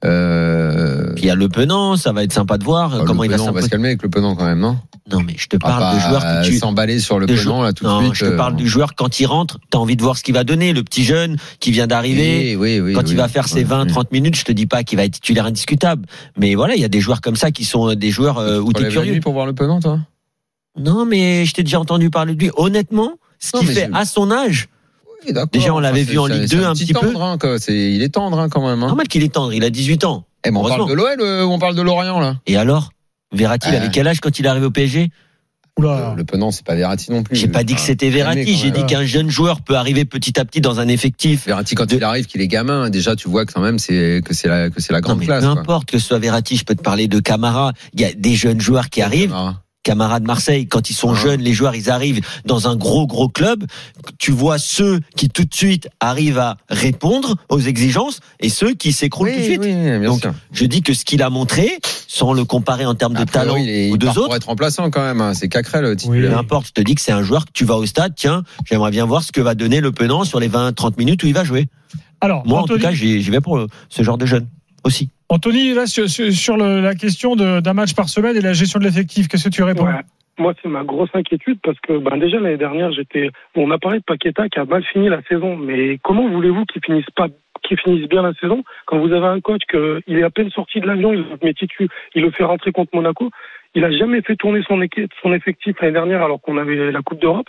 Euh, 0.04 1.12
Puis 1.14 1.24
il 1.24 1.26
y 1.26 1.30
a 1.30 1.34
Le 1.34 1.48
Penant, 1.48 1.96
ça 1.96 2.12
va 2.12 2.22
être 2.22 2.32
sympa 2.32 2.56
de 2.56 2.64
voir 2.64 2.96
oh, 3.00 3.04
comment 3.04 3.22
le 3.24 3.28
il 3.30 3.36
va 3.36 3.42
on 3.42 3.50
va 3.52 3.62
se 3.62 3.68
calmer 3.68 3.88
avec 3.88 4.02
le 4.02 4.08
penant 4.08 4.36
quand 4.36 4.44
même, 4.44 4.60
non? 4.60 4.78
Non, 5.10 5.20
mais 5.22 5.34
je 5.36 5.46
te 5.48 5.56
Ah, 5.56 5.66
parle 5.66 5.94
de 5.96 6.00
bah, 6.00 6.08
joueurs 6.08 6.22
que 6.22 6.46
tu 6.46 6.58
s'emballer 6.58 7.00
sur 7.00 7.18
le 7.18 7.26
de 7.26 7.34
penant 7.34 7.62
là 7.62 7.72
tout 7.72 7.82
de 7.84 7.88
non, 7.88 8.00
suite. 8.02 8.14
je 8.14 8.24
te 8.26 8.30
euh, 8.30 8.36
parle 8.36 8.54
du 8.56 8.68
joueur 8.68 8.94
quand 8.94 9.18
il 9.18 9.26
rentre, 9.26 9.58
t'as 9.70 9.78
envie 9.78 9.96
de 9.96 10.02
voir 10.02 10.16
ce 10.16 10.22
qu'il 10.22 10.34
va 10.34 10.44
donner, 10.44 10.72
le 10.72 10.84
petit 10.84 11.02
jeune 11.02 11.36
qui 11.60 11.72
vient 11.72 11.86
d'arriver. 11.88 12.54
Oui, 12.56 12.78
oui, 12.78 12.80
oui, 12.80 12.92
Quand 12.92 13.10
il 13.10 13.16
va 13.16 13.26
faire 13.26 13.48
ses 13.48 13.56
Ouais, 13.60 13.64
20, 13.64 13.84
ouais. 13.86 13.90
30 13.90 14.12
minutes, 14.12 14.36
je 14.36 14.44
te 14.44 14.52
dis 14.52 14.66
pas 14.66 14.84
qu'il 14.84 14.98
va 14.98 15.04
être 15.04 15.14
titulaire 15.14 15.46
indiscutable. 15.46 16.06
Mais 16.36 16.54
voilà, 16.54 16.76
il 16.76 16.80
y 16.80 16.84
a 16.84 16.88
des 16.88 17.00
joueurs 17.00 17.20
comme 17.20 17.36
ça 17.36 17.50
qui 17.50 17.64
sont 17.64 17.94
des 17.94 18.10
joueurs 18.10 18.38
euh, 18.38 18.60
où 18.60 18.72
Tu 18.72 18.82
la 18.82 18.90
curieux. 18.90 19.18
pour 19.20 19.32
voir 19.32 19.46
le 19.46 19.54
penant, 19.54 19.80
toi? 19.80 19.98
Non, 20.78 21.04
mais 21.06 21.44
je 21.44 21.54
t'ai 21.54 21.64
déjà 21.64 21.80
entendu 21.80 22.08
parler 22.10 22.34
de 22.36 22.40
lui. 22.40 22.50
Honnêtement, 22.56 23.14
ce 23.40 23.52
qu'il 23.58 23.66
fait 23.68 23.88
à 23.92 24.04
son 24.04 24.30
âge, 24.30 24.68
Oui. 25.26 25.32
Déjà, 25.52 25.74
on 25.74 25.78
l'avait 25.80 26.02
vu 26.04 26.18
en 26.18 26.26
Ligue 26.26 26.46
c'est 26.48 26.56
2 26.56 26.64
un 26.64 26.72
petit 26.74 26.92
peu. 26.92 27.00
tendre, 27.00 27.22
hein, 27.22 27.38
quoi. 27.38 27.58
C'est, 27.58 27.74
il 27.92 28.02
est 28.02 28.08
tendre 28.10 28.38
hein, 28.38 28.48
quand 28.48 28.60
même. 28.66 28.82
Hein. 28.82 28.88
normal 28.88 29.08
qu'il 29.08 29.22
est 29.22 29.32
tendre, 29.32 29.52
il 29.52 29.64
a 29.64 29.70
18 29.70 30.04
ans. 30.04 30.24
Eh, 30.46 30.50
mais 30.50 30.58
on 30.58 30.64
parle 30.68 30.88
de 30.88 30.94
l'OL 30.94 31.20
euh, 31.20 31.44
ou 31.44 31.50
on 31.52 31.58
parle 31.58 31.74
de 31.74 31.82
Lorient 31.82 32.20
là 32.20 32.36
Et 32.46 32.56
alors? 32.56 32.90
Verratti, 33.32 33.68
il 33.70 33.74
Ah. 33.74 33.78
avait 33.80 33.90
quel 33.90 34.06
âge 34.06 34.20
quand 34.20 34.38
il 34.38 34.46
est 34.46 34.48
arrivé 34.48 34.66
au 34.66 34.70
PSG 34.70 35.10
Oula. 35.78 36.14
Le 36.16 36.24
penant, 36.24 36.50
c'est 36.50 36.64
pas 36.64 36.74
Verratti 36.74 37.12
non 37.12 37.22
plus. 37.22 37.36
J'ai 37.36 37.46
pas 37.46 37.62
dit 37.62 37.74
que 37.74 37.80
c'était 37.80 38.10
Verratti, 38.10 38.56
j'ai 38.56 38.70
dit 38.72 38.78
même. 38.80 38.86
qu'un 38.88 39.04
jeune 39.04 39.30
joueur 39.30 39.60
peut 39.60 39.76
arriver 39.76 40.04
petit 40.04 40.38
à 40.40 40.44
petit 40.44 40.60
dans 40.60 40.80
un 40.80 40.88
effectif. 40.88 41.46
Verratti 41.46 41.74
quand 41.76 41.86
De- 41.88 41.94
il 41.96 42.02
arrive 42.04 42.26
qu'il 42.26 42.40
est 42.40 42.48
gamin 42.48 42.90
déjà 42.90 43.14
tu 43.14 43.28
vois 43.28 43.44
que 43.46 43.52
quand 43.52 43.60
même 43.60 43.78
c'est 43.78 44.20
que 44.24 44.34
c'est 44.34 44.48
la 44.48 44.70
que 44.70 44.80
c'est 44.80 44.92
la 44.92 44.98
Non 45.00 45.02
grande 45.08 45.18
mais 45.20 45.26
classe 45.26 45.44
peu 45.44 45.52
quoi. 45.52 45.60
importe 45.60 45.88
que 45.88 45.98
ce 45.98 46.06
soit 46.08 46.18
Verratti, 46.18 46.56
je 46.56 46.64
peux 46.64 46.74
te 46.74 46.82
parler 46.82 47.06
de 47.06 47.20
Camara. 47.20 47.72
Il 47.92 48.00
y 48.00 48.04
a 48.04 48.12
des 48.12 48.34
jeunes 48.34 48.60
joueurs 48.60 48.88
qui 48.90 49.02
arrivent. 49.02 49.32
Ah. 49.32 49.36
Camara 49.36 49.62
de 49.94 50.26
Marseille, 50.26 50.66
quand 50.66 50.90
ils 50.90 50.94
sont 50.94 51.12
Ah. 51.12 51.14
jeunes, 51.14 51.40
les 51.40 51.52
joueurs, 51.52 51.74
ils 51.74 51.90
arrivent 51.90 52.20
dans 52.44 52.68
un 52.68 52.76
gros 52.76 53.06
gros 53.06 53.28
club. 53.28 53.64
Tu 54.18 54.32
vois 54.32 54.58
ceux 54.58 55.00
qui 55.16 55.28
tout 55.28 55.44
de 55.44 55.54
suite 55.54 55.88
arrivent 56.00 56.38
à 56.38 56.56
répondre 56.68 57.36
aux 57.48 57.60
exigences 57.60 58.20
et 58.40 58.48
ceux 58.48 58.74
qui 58.74 58.92
s'écroulent 58.92 59.28
Oui, 59.28 59.34
tout 59.34 59.40
de 59.40 59.44
suite. 59.44 59.60
oui, 59.62 59.72
bien 59.74 60.00
Donc, 60.10 60.20
sûr. 60.20 60.32
Je 60.52 60.64
dis 60.66 60.82
que 60.82 60.92
ce 60.94 61.04
qu'il 61.04 61.22
a 61.22 61.30
montré, 61.30 61.78
sans 62.06 62.32
le 62.32 62.44
comparer 62.44 62.84
en 62.86 62.94
termes 62.94 63.14
de 63.14 63.24
talent 63.24 63.56
il 63.56 63.68
est- 63.68 63.90
aux 63.90 63.94
il 63.94 63.98
deux 63.98 64.06
part 64.06 64.14
pour 64.14 64.24
autres, 64.24 64.36
être 64.36 64.46
remplaçant 64.48 64.90
quand 64.90 65.02
même. 65.02 65.20
hein. 65.20 65.34
C'est 65.34 65.48
Cacrel 65.48 65.82
le 65.82 65.90
Oui. 65.90 65.96
titulaire. 65.96 66.32
peu 66.32 66.38
importe, 66.38 66.66
je 66.68 66.72
te 66.72 66.80
dis 66.80 66.94
que 66.94 67.00
c'est 67.00 67.12
un 67.12 67.22
joueur 67.22 67.44
que 67.46 67.52
tu 67.52 67.64
vas 67.64 67.76
au 67.76 67.86
stade, 67.86 68.12
tiens, 68.16 68.42
j'aimerais 68.68 68.90
bien 68.90 69.06
voir 69.06 69.22
ce 69.22 69.32
que 69.32 69.40
va 69.40 69.54
donner 69.54 69.80
le 69.80 69.92
Penant 69.92 70.24
sur 70.24 70.40
les 70.40 70.48
20-30 70.48 70.98
minutes 70.98 71.22
où 71.22 71.26
il 71.26 71.34
va 71.34 71.44
jouer. 71.44 71.68
Alors, 72.20 72.44
Moi, 72.46 72.60
en 72.60 72.64
tout 72.64 72.78
cas, 72.78 72.90
j'y 72.92 73.20
vais 73.30 73.40
pour 73.40 73.56
le- 73.56 73.68
ce 73.88 74.02
genre 74.02 74.18
de 74.18 74.26
jeune 74.26 74.46
aussi. 74.88 75.10
Anthony, 75.28 75.74
là, 75.74 75.86
sur, 75.86 76.08
sur- 76.08 76.32
sur 76.32 76.56
le- 76.56 76.80
la 76.80 76.94
question 76.94 77.36
d'un 77.36 77.74
match 77.74 77.94
par 77.94 78.08
semaine 78.08 78.36
et 78.36 78.40
la 78.40 78.54
gestion 78.54 78.80
de 78.80 78.84
l'effectif, 78.84 79.28
qu'est-ce 79.28 79.48
que 79.48 79.54
tu 79.54 79.62
réponds 79.62 79.84
Ouais. 79.86 80.00
Moi, 80.40 80.54
c'est 80.62 80.68
ma 80.68 80.84
grosse 80.84 81.10
inquiétude 81.14 81.58
parce 81.64 81.78
que 81.80 81.98
ben, 81.98 82.16
déjà 82.16 82.38
l'année 82.38 82.56
dernière, 82.56 82.92
j'étais. 82.92 83.30
Bon, 83.54 83.66
on 83.66 83.70
a 83.72 83.78
parlé 83.78 83.98
de 83.98 84.04
Paqueta 84.04 84.48
qui 84.48 84.58
a 84.60 84.64
mal 84.64 84.84
fini 84.84 85.08
la 85.08 85.20
saison, 85.28 85.56
mais 85.56 85.98
comment 86.02 86.28
voulez-vous 86.28 86.64
qu'il 86.66 86.80
finisse 86.84 87.10
pas, 87.16 87.26
qu'il 87.64 87.76
finisse 87.80 88.08
bien 88.08 88.22
la 88.22 88.32
saison 88.40 88.62
quand 88.86 88.98
vous 89.00 89.12
avez 89.12 89.26
un 89.26 89.40
coach 89.40 89.62
que 89.68 90.00
il 90.06 90.16
est 90.18 90.22
à 90.22 90.30
peine 90.30 90.50
sorti 90.50 90.80
de 90.80 90.86
l'avion, 90.86 91.12
il 91.12 91.20
le 91.20 91.38
met 91.42 91.54
titu, 91.54 91.88
il 92.14 92.22
le 92.22 92.30
fait 92.30 92.44
rentrer 92.44 92.70
contre 92.72 92.94
Monaco. 92.94 93.30
Il 93.74 93.84
a 93.84 93.90
jamais 93.90 94.22
fait 94.22 94.36
tourner 94.36 94.62
son, 94.66 94.80
équipe, 94.80 95.12
son 95.22 95.32
effectif 95.34 95.74
l'année 95.80 95.92
dernière 95.94 96.22
alors 96.22 96.40
qu'on 96.40 96.56
avait 96.56 96.90
la 96.92 97.02
Coupe 97.02 97.20
d'Europe. 97.20 97.48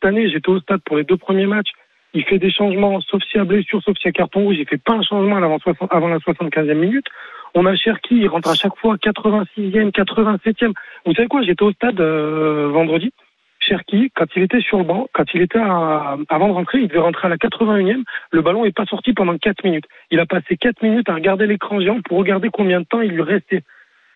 Cette 0.00 0.08
année, 0.08 0.30
j'étais 0.30 0.48
au 0.48 0.60
stade 0.60 0.80
pour 0.86 0.96
les 0.96 1.04
deux 1.04 1.16
premiers 1.16 1.46
matchs. 1.46 1.70
Il 2.14 2.24
fait 2.24 2.38
des 2.38 2.50
changements, 2.50 3.00
sauf 3.02 3.22
y 3.34 3.38
a 3.38 3.44
blessure, 3.44 3.82
sauf 3.82 3.96
y 4.04 4.08
a 4.08 4.12
carton 4.12 4.40
rouge. 4.40 4.56
Il 4.58 4.66
fait 4.66 4.82
pas 4.82 4.94
un 4.94 5.02
changement 5.02 5.36
avant, 5.36 5.58
60 5.58 5.92
avant 5.92 6.08
la 6.08 6.18
75e 6.18 6.74
minute. 6.74 7.06
On 7.54 7.66
a 7.66 7.74
Cherki, 7.76 8.16
il 8.16 8.28
rentre 8.28 8.50
à 8.50 8.54
chaque 8.54 8.76
fois 8.76 8.96
86e, 8.96 9.90
87e. 9.90 10.72
Vous 11.06 11.14
savez 11.14 11.28
quoi 11.28 11.42
J'étais 11.42 11.62
au 11.62 11.72
stade 11.72 12.00
euh, 12.00 12.68
vendredi. 12.72 13.12
Cherki, 13.60 14.10
quand 14.14 14.26
il 14.36 14.42
était 14.44 14.60
sur 14.60 14.78
le 14.78 14.84
banc, 14.84 15.08
quand 15.12 15.24
il 15.34 15.42
était 15.42 15.58
à- 15.58 16.16
avant 16.28 16.48
de 16.48 16.52
rentrer, 16.52 16.78
il 16.78 16.88
devait 16.88 17.00
rentrer 17.00 17.26
à 17.26 17.30
la 17.30 17.36
81e. 17.36 18.04
Le 18.30 18.40
ballon 18.42 18.64
est 18.64 18.74
pas 18.76 18.84
sorti 18.86 19.12
pendant 19.12 19.36
4 19.36 19.64
minutes. 19.64 19.84
Il 20.10 20.20
a 20.20 20.26
passé 20.26 20.56
4 20.56 20.82
minutes 20.82 21.08
à 21.08 21.14
regarder 21.14 21.46
l'écran 21.46 21.80
géant 21.80 22.00
pour 22.02 22.18
regarder 22.18 22.48
combien 22.50 22.80
de 22.80 22.86
temps 22.86 23.00
il 23.02 23.12
lui 23.12 23.22
restait. 23.22 23.62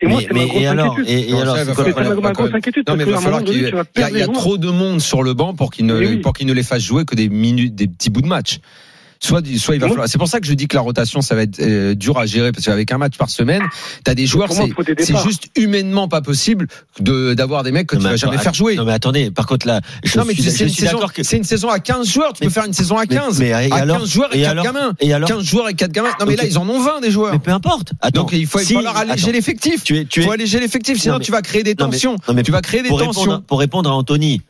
Et 0.02 0.06
moi, 0.08 0.20
Mais, 0.20 0.26
c'est 0.26 0.34
ma 0.34 0.40
mais 0.40 0.46
grosse 0.48 0.62
et 0.62 0.66
alors, 0.66 0.92
inquiétude. 0.92 1.14
et, 1.14 1.28
et 1.28 1.32
Non, 1.32 1.40
alors, 1.40 1.56
ça, 1.56 1.64
c'est 1.64 2.20
ma, 2.20 2.32
grosse 2.32 2.54
inquiétude. 2.54 2.88
Non, 2.88 2.96
mais 2.96 3.04
parce 3.04 3.08
il 3.08 3.14
va 3.14 3.20
falloir 3.20 3.44
qu'il 3.44 4.18
y 4.18 4.22
a, 4.22 4.28
trop 4.28 4.58
de 4.58 4.68
monde 4.68 5.00
sur 5.00 5.22
le 5.22 5.32
banc 5.32 5.54
pour 5.54 5.70
qu'il 5.70 5.86
ne, 5.86 6.16
pour 6.16 6.32
qu'il 6.32 6.46
ne 6.48 6.52
les 6.52 6.64
fasse 6.64 6.82
jouer 6.82 7.04
que 7.04 7.14
des 7.14 7.28
minutes, 7.28 7.76
des 7.76 7.86
petits 7.86 8.10
bouts 8.10 8.20
de 8.20 8.26
match. 8.26 8.58
Soit, 9.24 9.40
soit 9.56 9.76
il 9.76 9.80
va 9.80 9.86
falloir. 9.88 10.08
C'est 10.08 10.18
pour 10.18 10.26
ça 10.26 10.40
que 10.40 10.46
je 10.48 10.52
dis 10.52 10.66
que 10.66 10.74
la 10.74 10.80
rotation, 10.80 11.20
ça 11.22 11.36
va 11.36 11.42
être 11.42 11.60
euh, 11.60 11.94
dur 11.94 12.18
à 12.18 12.26
gérer 12.26 12.50
parce 12.50 12.64
qu'avec 12.64 12.90
un 12.90 12.98
match 12.98 13.16
par 13.16 13.30
semaine, 13.30 13.62
t'as 14.02 14.14
des 14.14 14.26
joueurs, 14.26 14.50
c'est, 14.52 14.72
juste 15.24 15.44
humainement 15.56 16.08
pas 16.08 16.20
possible 16.22 16.66
de, 16.98 17.32
d'avoir 17.34 17.62
des 17.62 17.70
mecs 17.70 17.86
que 17.86 17.94
Non, 17.94 18.00
tu 18.00 18.04
mais 18.06 18.10
vas 18.12 18.16
jamais 18.16 18.38
faire 18.38 18.52
jouer. 18.52 18.74
Non, 18.74 18.84
mais 18.84 18.92
attendez, 18.92 19.30
par 19.30 19.46
contre, 19.46 19.68
là, 19.68 19.80
je 20.02 20.18
Non, 20.18 20.24
mais 20.24 20.34
suis, 20.34 20.42
tu- 20.42 20.50
je 20.50 20.54
c'est 20.56 20.64
une, 20.64 20.70
suis 20.70 20.80
saison, 20.82 20.96
d'accord 20.96 21.12
que. 21.12 21.22
c'est 21.22 21.36
une 21.36 21.44
saison 21.44 21.68
à 21.68 21.78
15 21.78 22.08
joueurs. 22.08 22.32
Tu 22.32 22.38
Mais- 22.42 22.46
peux 22.48 22.52
faire 22.52 22.64
une 22.64 22.72
saison 22.72 22.96
à 22.98 23.02
mais- 23.02 23.14
15. 23.14 23.38
mais, 23.38 23.48
et 23.50 23.52
à 23.52 23.74
alors 23.76 23.98
15 24.00 24.08
joueurs 24.10 24.34
et, 24.34 24.40
et 24.40 24.42
4 24.42 24.50
alors 24.50 24.64
gamins. 24.64 24.92
Et 24.98 25.12
alors 25.14 25.28
15 25.28 25.44
joueurs 25.44 25.68
et 25.68 25.74
4 25.74 25.92
gamins. 25.92 26.10
Non, 26.18 26.26
mais 26.26 26.34
là, 26.34 26.44
ils 26.44 26.58
en 26.58 26.68
ont 26.68 26.80
20 26.80 27.00
des 27.00 27.12
joueurs. 27.12 27.32
Mais 27.32 27.38
peu 27.38 27.52
importe. 27.52 27.92
Attends, 28.00 28.22
Donc 28.22 28.32
il 28.32 28.44
faut, 28.48 28.58
il 28.58 28.66
si- 28.66 28.74
falloir 28.74 28.96
alléger 28.96 29.30
l'effectif. 29.30 29.84
Tu 29.84 29.98
es, 29.98 30.04
tu 30.04 30.18
Il 30.18 30.22
es, 30.24 30.26
faut 30.26 30.32
alléger 30.32 30.58
l'effectif, 30.58 30.98
sinon 30.98 31.14
Non, 31.14 31.18
mais- 31.20 31.24
tu 31.24 31.30
vas 31.30 31.42
créer 31.42 31.62
des 31.62 31.70
mais- 31.70 31.74
tensions. 31.76 32.16
non, 32.26 32.34
mais 32.34 32.42
tu 32.42 32.50
vas 32.50 32.60
créer 32.60 32.82
des 32.82 32.88
tensions. 32.88 33.40
pour 33.46 33.60
répondre 33.60 33.88
à 33.88 33.94
Anthony, 33.94 34.42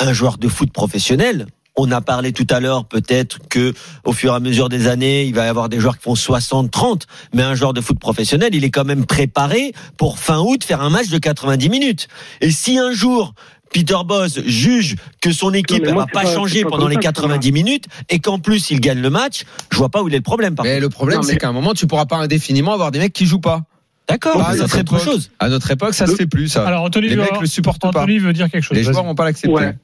un 0.00 0.14
joueur 0.14 0.38
de 0.38 0.48
foot 0.48 0.72
professionnel, 0.72 1.46
on 1.76 1.90
a 1.90 2.00
parlé 2.00 2.32
tout 2.32 2.46
à 2.50 2.60
l'heure, 2.60 2.84
peut-être 2.86 3.38
que 3.48 3.74
au 4.04 4.12
fur 4.12 4.32
et 4.32 4.36
à 4.36 4.40
mesure 4.40 4.68
des 4.68 4.86
années, 4.88 5.24
il 5.24 5.34
va 5.34 5.44
y 5.44 5.48
avoir 5.48 5.68
des 5.68 5.78
joueurs 5.78 5.96
qui 5.96 6.04
font 6.04 6.14
60, 6.14 6.70
30, 6.70 7.06
mais 7.34 7.42
un 7.42 7.54
joueur 7.54 7.72
de 7.74 7.80
foot 7.80 7.98
professionnel, 7.98 8.54
il 8.54 8.64
est 8.64 8.70
quand 8.70 8.84
même 8.84 9.04
préparé 9.04 9.72
pour 9.96 10.18
fin 10.18 10.38
août 10.40 10.64
faire 10.64 10.80
un 10.80 10.90
match 10.90 11.08
de 11.08 11.18
90 11.18 11.68
minutes. 11.68 12.08
Et 12.40 12.50
si 12.50 12.78
un 12.78 12.92
jour, 12.92 13.34
Peter 13.72 13.96
Boss 14.06 14.40
juge 14.46 14.96
que 15.20 15.32
son 15.32 15.52
équipe 15.52 15.82
ne 15.84 15.92
va 15.92 16.06
c'est 16.06 16.12
pas, 16.12 16.22
pas- 16.22 16.34
changer 16.34 16.62
pas 16.62 16.70
pendant 16.70 16.88
les 16.88 16.94
ça 16.94 17.00
que 17.00 17.04
ça 17.06 17.12
90 17.12 17.52
minutes 17.52 17.84
et 18.08 18.20
qu'en 18.20 18.38
plus 18.38 18.70
il 18.70 18.80
gagne 18.80 19.00
le 19.02 19.10
match, 19.10 19.42
je 19.70 19.76
vois 19.76 19.90
pas 19.90 20.02
où 20.02 20.08
il 20.08 20.14
est 20.14 20.18
le 20.18 20.22
problème. 20.22 20.54
Par 20.54 20.64
Mais 20.64 20.72
contre. 20.74 20.82
le 20.82 20.88
problème, 20.88 21.22
c'est 21.22 21.36
qu'à 21.36 21.48
un 21.48 21.52
moment, 21.52 21.74
tu 21.74 21.86
pourras 21.86 22.06
pas 22.06 22.16
indéfiniment 22.16 22.72
avoir 22.72 22.90
des 22.90 23.00
mecs 23.00 23.12
qui 23.12 23.26
jouent 23.26 23.40
pas. 23.40 23.62
D'accord, 24.08 24.40
Ah, 24.46 24.56
ça 24.56 24.66
c'est 24.68 24.78
autre 24.80 25.00
chose. 25.00 25.30
À 25.40 25.48
notre 25.48 25.68
époque, 25.72 25.92
ça 25.92 26.06
se 26.06 26.14
fait 26.14 26.28
plus, 26.28 26.48
ça. 26.48 26.64
Alors, 26.64 26.84
Anthony, 26.84 27.08
les 27.08 27.16
veut, 27.16 27.22
mecs 27.22 27.40
le 27.40 27.46
supportent 27.48 27.82
pas. 27.82 27.88
Anthony 27.88 28.18
veut 28.18 28.32
dire 28.32 28.48
quelque 28.48 28.62
chose. 28.62 28.78
Les 28.78 28.84
joueurs 28.84 29.02
vont 29.02 29.16
pas 29.16 29.24
l'accepter. 29.24 29.52
Ouais. 29.52 29.76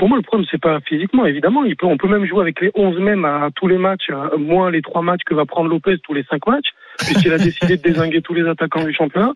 Pour 0.00 0.08
moi, 0.08 0.16
le 0.16 0.22
problème, 0.22 0.46
c'est 0.50 0.58
pas 0.58 0.80
physiquement, 0.80 1.26
évidemment. 1.26 1.62
Il 1.62 1.76
peut, 1.76 1.84
on 1.84 1.98
peut 1.98 2.08
même 2.08 2.24
jouer 2.24 2.40
avec 2.40 2.62
les 2.62 2.70
11 2.74 2.98
mêmes 3.00 3.26
à 3.26 3.50
tous 3.54 3.68
les 3.68 3.76
matchs, 3.76 4.10
moins 4.38 4.70
les 4.70 4.80
3 4.80 5.02
matchs 5.02 5.20
que 5.26 5.34
va 5.34 5.44
prendre 5.44 5.68
Lopez 5.68 5.98
tous 5.98 6.14
les 6.14 6.22
5 6.22 6.46
matchs, 6.46 6.68
puisqu'il 6.96 7.30
a 7.34 7.36
décidé 7.38 7.76
de 7.76 7.82
désinguer 7.82 8.22
tous 8.22 8.32
les 8.32 8.48
attaquants 8.48 8.82
du 8.82 8.94
championnat. 8.94 9.34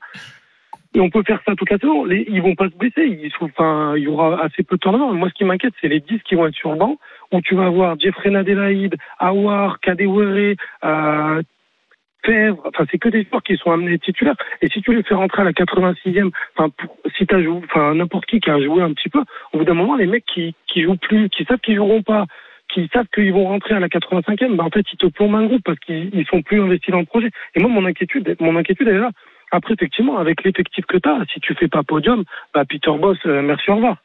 Et 0.94 1.00
on 1.00 1.10
peut 1.10 1.22
faire 1.22 1.42
ça 1.44 1.54
toute 1.54 1.68
la 1.68 1.76
saison. 1.76 2.06
Les, 2.06 2.24
ils 2.30 2.40
vont 2.40 2.54
pas 2.54 2.70
se 2.70 2.76
blesser. 2.76 3.04
Ils 3.04 3.30
sont, 3.38 3.44
enfin, 3.44 3.92
il 3.98 4.04
y 4.04 4.06
aura 4.06 4.42
assez 4.42 4.62
peu 4.62 4.76
de 4.76 4.80
temps 4.80 4.96
Moi, 5.12 5.28
ce 5.28 5.34
qui 5.34 5.44
m'inquiète, 5.44 5.74
c'est 5.82 5.88
les 5.88 6.00
10 6.00 6.22
qui 6.22 6.34
vont 6.34 6.46
être 6.46 6.54
sur 6.54 6.72
le 6.72 6.78
banc, 6.78 6.96
où 7.30 7.42
tu 7.42 7.54
vas 7.54 7.66
avoir 7.66 8.00
Jeffrey 8.00 8.30
Nadelaïd, 8.30 8.96
Awar, 9.18 9.80
Kadewere, 9.80 10.54
euh, 10.82 11.42
Enfin, 12.64 12.84
c'est 12.90 12.98
que 12.98 13.08
des 13.08 13.24
joueurs 13.24 13.42
qui 13.42 13.56
sont 13.56 13.70
amenés 13.70 13.98
titulaires. 13.98 14.36
Et 14.62 14.68
si 14.68 14.80
tu 14.82 14.94
les 14.94 15.02
fais 15.02 15.14
rentrer 15.14 15.42
à 15.42 15.44
la 15.44 15.52
86e, 15.52 16.30
enfin, 16.56 16.70
si 17.16 17.26
t'as 17.26 17.42
joué, 17.42 17.60
enfin, 17.64 17.94
n'importe 17.94 18.26
qui 18.26 18.40
qui 18.40 18.50
a 18.50 18.60
joué 18.60 18.82
un 18.82 18.92
petit 18.92 19.08
peu, 19.08 19.20
au 19.52 19.58
bout 19.58 19.64
d'un 19.64 19.74
moment, 19.74 19.96
les 19.96 20.06
mecs 20.06 20.24
qui, 20.26 20.54
qui 20.66 20.82
jouent 20.82 20.96
plus, 20.96 21.28
qui 21.28 21.44
savent 21.44 21.58
qu'ils 21.58 21.76
joueront 21.76 22.02
pas, 22.02 22.26
qui 22.72 22.88
savent 22.92 23.06
qu'ils 23.14 23.32
vont 23.32 23.44
rentrer 23.44 23.74
à 23.74 23.80
la 23.80 23.88
85e, 23.88 24.56
bah, 24.56 24.64
en 24.64 24.70
fait, 24.70 24.84
ils 24.92 24.96
te 24.96 25.06
plombent 25.06 25.34
un 25.36 25.46
groupe 25.46 25.62
parce 25.64 25.78
qu'ils 25.80 26.10
ils 26.12 26.26
sont 26.26 26.42
plus 26.42 26.60
investis 26.60 26.92
dans 26.92 27.00
le 27.00 27.06
projet. 27.06 27.30
Et 27.54 27.60
moi, 27.60 27.70
mon 27.70 27.84
inquiétude, 27.84 28.36
mon 28.40 28.56
inquiétude, 28.56 28.88
est 28.88 28.98
là. 28.98 29.10
Après, 29.50 29.74
effectivement, 29.74 30.18
avec 30.18 30.42
l'effectif 30.42 30.84
que 30.86 30.96
tu 30.96 31.08
as, 31.08 31.24
si 31.32 31.40
tu 31.40 31.54
fais 31.54 31.68
pas 31.68 31.82
podium, 31.82 32.24
bah, 32.52 32.64
Peter 32.68 32.90
Boss, 32.98 33.18
euh, 33.26 33.42
merci, 33.42 33.70
au 33.70 33.76
revoir. 33.76 33.98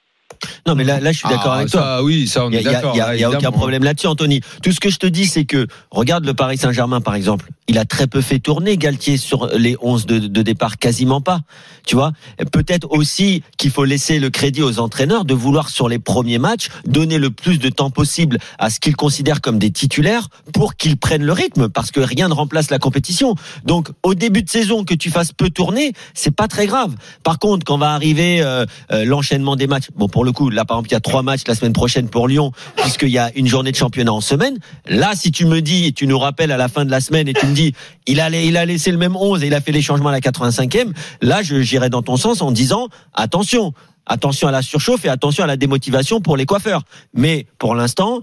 Non, 0.68 0.76
mais 0.76 0.84
là, 0.84 1.00
là, 1.00 1.12
je 1.12 1.18
suis 1.20 1.28
d'accord 1.30 1.54
Ah, 1.54 1.58
avec 1.58 1.70
toi. 1.70 1.82
ça, 1.82 2.04
oui, 2.04 2.28
ça, 2.28 2.46
on 2.46 2.50
Il 2.52 2.56
est 2.58 2.68
a, 2.68 2.72
d'accord. 2.72 2.96
y 2.96 3.02
a- 3.02 3.08
là, 3.08 3.16
y 3.16 3.24
a 3.24 3.30
aucun 3.30 3.52
problème 3.52 3.84
là-dessus, 3.84 4.08
Anthony. 4.08 4.42
Tout 4.64 4.72
ce 4.72 4.80
que 4.80 4.90
je 4.90 4.98
te 4.98 5.08
dis, 5.08 5.26
c'est 5.26 5.46
que 5.46 5.68
regarde 5.92 6.26
le 6.26 6.34
Paris 6.34 6.58
Saint-Germain, 6.58 7.02
par 7.02 7.16
exemple. 7.16 7.50
Il 7.68 7.78
a 7.78 7.86
très 7.86 8.08
peu 8.08 8.22
fait 8.22 8.40
tourner 8.40 8.78
Galtier 8.78 9.18
sur 9.18 9.48
les 9.56 9.76
11 9.82 10.06
de, 10.06 10.18
de 10.20 10.42
départ, 10.42 10.78
quasiment 10.78 11.22
pas. 11.22 11.42
Tu 11.86 11.96
vois, 11.96 12.12
peut-être 12.52 12.88
aussi 12.92 13.44
qu'il 13.58 13.70
faut 13.72 13.86
laisser 13.86 14.20
le 14.20 14.30
crédit 14.30 14.62
aux 14.64 14.80
entraîneurs 14.80 15.26
de 15.26 15.34
vouloir 15.34 15.70
sur 15.70 15.88
les 15.90 16.00
premiers 16.00 16.40
matchs 16.40 16.70
donner 16.86 17.18
le 17.18 17.30
plus 17.32 17.60
de 17.60 17.70
temps 17.70 17.90
possible 17.92 18.38
à 18.60 18.70
ce 18.70 18.80
qu'ils 18.80 18.96
considèrent 18.96 19.42
comme 19.42 19.60
des 19.60 19.72
titulaires 19.72 20.28
pour 20.54 20.76
qu'ils 20.76 20.98
prennent 20.98 21.24
le 21.26 21.34
rythme, 21.34 21.70
parce 21.70 21.92
que 21.92 22.00
rien 22.00 22.28
ne 22.28 22.34
remplace 22.34 22.70
la 22.72 22.80
compétition. 22.80 23.36
Donc, 23.66 23.90
au 24.04 24.14
début 24.16 24.42
de 24.44 24.50
saison, 24.50 24.84
que 24.84 24.94
tu 24.94 25.10
fasses 25.12 25.32
peu 25.32 25.50
tourner, 25.50 25.94
c'est 26.14 26.36
pas 26.36 26.48
très 26.48 26.66
grave. 26.66 26.96
Par 27.24 27.40
contre, 27.40 27.66
quand 27.66 27.78
va 27.78 27.92
arriver 27.94 28.42
euh, 28.42 28.66
euh, 28.92 29.06
l'enchaînement 29.06 29.56
des 29.56 29.68
matchs, 29.68 29.88
bon, 29.96 30.08
pour 30.08 30.19
le 30.24 30.32
coup, 30.32 30.50
là, 30.50 30.66
par 30.66 30.78
exemple, 30.78 30.90
il 30.90 30.94
y 30.94 30.98
a 30.98 31.02
trois 31.02 31.24
matchs 31.24 31.42
la 31.48 31.56
semaine 31.56 31.74
prochaine 31.74 32.10
pour 32.10 32.28
Lyon, 32.28 32.52
puisqu'il 32.78 33.10
y 33.10 33.18
a 33.18 33.32
une 33.36 33.48
journée 33.48 33.72
de 33.72 33.76
championnat 33.76 34.14
en 34.14 34.22
semaine. 34.22 34.58
Là, 34.88 35.12
si 35.16 35.32
tu 35.32 35.46
me 35.46 35.62
dis, 35.62 35.86
et 35.86 35.92
tu 35.92 36.08
nous 36.08 36.20
rappelles 36.20 36.52
à 36.52 36.58
la 36.58 36.68
fin 36.68 36.86
de 36.86 36.92
la 36.92 37.02
semaine, 37.02 37.28
et 37.28 37.34
tu 37.34 37.46
me 37.46 37.54
dis, 37.54 37.74
il 38.08 38.20
a, 38.20 38.30
il 38.30 38.58
a 38.58 38.66
laissé 38.66 38.92
le 38.92 38.98
même 38.98 39.16
11 39.16 39.44
et 39.44 39.48
il 39.48 39.54
a 39.54 39.62
fait 39.62 39.72
les 39.72 39.82
changements 39.82 40.10
à 40.10 40.14
la 40.14 40.20
85e, 40.20 40.94
là, 41.22 41.42
j'irai 41.44 41.90
dans 41.90 42.02
ton 42.02 42.18
sens 42.18 42.42
en 42.42 42.52
disant, 42.52 42.88
attention, 43.14 43.74
attention 44.06 44.48
à 44.48 44.52
la 44.52 44.62
surchauffe 44.62 45.06
et 45.06 45.10
attention 45.10 45.44
à 45.44 45.48
la 45.48 45.58
démotivation 45.58 46.20
pour 46.20 46.36
les 46.36 46.46
coiffeurs. 46.46 46.82
Mais 47.14 47.46
pour 47.58 47.76
l'instant, 47.76 48.22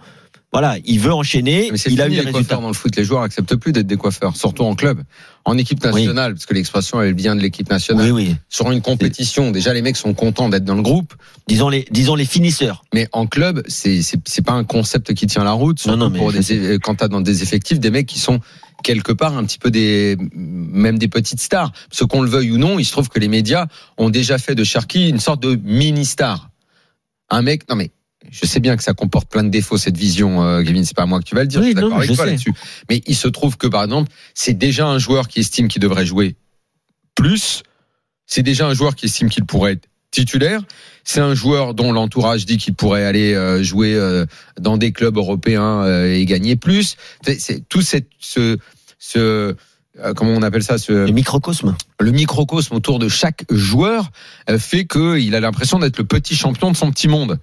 voilà, 0.53 0.77
il 0.85 1.01
veut 1.01 1.13
enchaîner. 1.13 1.69
Mais 1.71 1.77
c'est 1.77 1.91
il 1.91 2.01
a 2.01 2.07
eu 2.07 2.11
les 2.11 2.17
résultats. 2.19 2.39
coiffeurs 2.39 2.61
dans 2.63 2.69
le 2.69 2.75
foot. 2.75 2.97
Les 2.97 3.05
joueurs 3.05 3.23
acceptent 3.23 3.57
plus 3.57 3.73
d'être 3.73 3.87
des 3.87 3.97
coiffeurs, 3.97 4.37
surtout 4.37 4.63
en 4.63 4.75
club. 4.75 5.03
En 5.45 5.59
équipe 5.59 5.83
nationale, 5.85 6.35
parce 6.35 6.47
que 6.47 6.55
l'expression 6.55 7.03
elle 7.03 7.15
vient 7.15 7.37
de 7.37 7.41
l'équipe 7.41 7.69
nationale. 7.69 8.11
Oui, 8.11 8.29
oui. 8.29 8.37
Sur 8.49 8.71
une 8.71 8.81
compétition, 8.81 9.51
déjà 9.51 9.75
les 9.75 9.83
mecs 9.83 9.97
sont 9.97 10.15
contents 10.15 10.49
d'être 10.49 10.65
dans 10.65 10.75
le 10.75 10.83
groupe, 10.83 11.15
Disons 11.47 11.69
les, 11.69 11.85
disons 11.91 12.15
les 12.15 12.25
finisseurs. 12.25 12.85
mais 12.95 13.07
en 13.13 13.27
club, 13.27 13.63
c'est 13.69 14.01
c'est 14.03 14.45
pas 14.45 14.53
un 14.53 14.65
concept 14.65 15.15
qui 15.15 15.27
tient 15.27 15.45
la 15.45 15.53
route. 15.53 15.85
Non, 15.87 15.97
non, 15.97 16.11
mais 16.11 16.19
pour 16.19 16.31
je 16.31 16.39
des, 16.39 16.79
quand 16.83 16.97
t'as 16.97 17.09
dans 17.09 17.21
des 17.21 17.43
effectifs 17.43 17.79
des 17.79 17.91
mecs 17.91 18.07
qui 18.07 18.19
sont 18.19 18.41
quelque 18.83 19.13
part 19.13 19.37
un 19.37 19.45
petit 19.45 19.59
peu 19.59 19.71
des 19.71 20.17
même 20.33 20.99
des 20.99 21.09
petites 21.09 21.41
stars. 21.41 21.73
Ce 21.91 22.05
qu'on 22.05 22.23
le 22.23 22.31
veuille 22.31 22.53
ou 22.53 22.59
non, 22.59 22.79
il 22.79 22.85
se 22.85 22.93
trouve 22.93 23.09
que 23.09 23.19
les 23.19 23.29
médias 23.29 23.67
ont 23.99 24.11
déjà 24.11 24.39
fait 24.39 24.55
de 24.55 24.65
Cherki 24.65 25.09
une 25.09 25.21
sorte 25.21 25.43
de 25.43 25.59
mini 25.63 26.05
star. 26.05 26.51
Un 27.31 27.43
mec, 27.43 27.69
non 27.69 27.77
mais 27.77 27.91
je 28.31 28.47
sais 28.47 28.61
bien 28.61 28.77
que 28.77 28.83
ça 28.83 28.95
comporte 28.95 29.29
plein 29.31 29.45
de 29.45 29.51
défauts 29.51 29.79
cette 29.79 29.97
vision, 29.97 30.43
euh, 30.43 30.63
Kevin. 30.63 30.85
C'est 30.85 30.97
pas 30.97 31.03
à 31.03 31.07
moi 31.07 31.21
que 31.21 31.25
tu 31.25 31.35
vas 31.35 31.43
le 31.43 31.49
dire. 31.49 31.61
Oui, 31.61 31.67
je 31.67 31.71
suis 31.73 31.75
d'accord 31.83 31.99
avec 31.99 32.13
toi 32.15 32.27
là-dessus. 32.27 32.53
Mais 32.89 33.03
il 33.07 33.15
se 33.17 33.29
trouve 33.29 33.57
que 33.57 33.67
par 33.67 33.85
exemple, 33.85 34.11
c'est 34.35 34.55
déjà 34.55 34.87
un 34.87 34.99
joueur 34.99 35.29
qui 35.29 35.41
estime 35.41 35.69
qu'il 35.69 35.83
devrait 35.83 36.07
jouer 36.07 36.37
plus. 37.15 37.63
C'est 38.27 38.43
déjà 38.43 38.67
un 38.67 38.75
joueur 38.75 38.97
qui 38.97 39.07
estime 39.07 39.29
qu'il 39.29 39.45
pourrait 39.45 39.73
être 39.73 39.87
titulaire. 40.11 40.63
C'est 41.05 41.21
un 41.21 41.35
joueur 41.35 41.75
dont 41.75 41.93
l'entourage 41.93 42.47
dit 42.47 42.57
qu'il 42.57 42.75
pourrait 42.75 43.05
aller 43.05 43.35
euh, 43.35 43.63
jouer 43.63 43.95
euh, 43.95 44.25
dans 44.59 44.77
des 44.77 44.91
clubs 44.93 45.17
européens 45.17 45.83
euh, 45.85 46.13
et 46.15 46.25
gagner 46.25 46.57
plus. 46.57 46.97
C'est- 47.23 47.69
tout 47.69 47.83
cette, 47.83 48.09
ce, 48.19 48.57
ce 48.99 49.55
comment 50.15 50.33
on 50.33 50.43
appelle 50.43 50.63
ça, 50.63 50.79
ce, 50.79 50.93
Le 50.93 51.11
microcosme. 51.13 51.77
le 52.01 52.11
microcosme 52.11 52.75
autour 52.75 52.99
de 52.99 53.09
chaque 53.09 53.45
joueur 53.51 54.11
fait 54.59 54.87
qu'il 54.87 55.35
a 55.35 55.41
l'impression 55.41 55.79
d'être 55.79 55.99
le 55.99 56.05
petit 56.05 56.35
champion 56.37 56.71
de 56.71 56.77
son 56.77 56.91
petit 56.91 57.09
monde. 57.09 57.39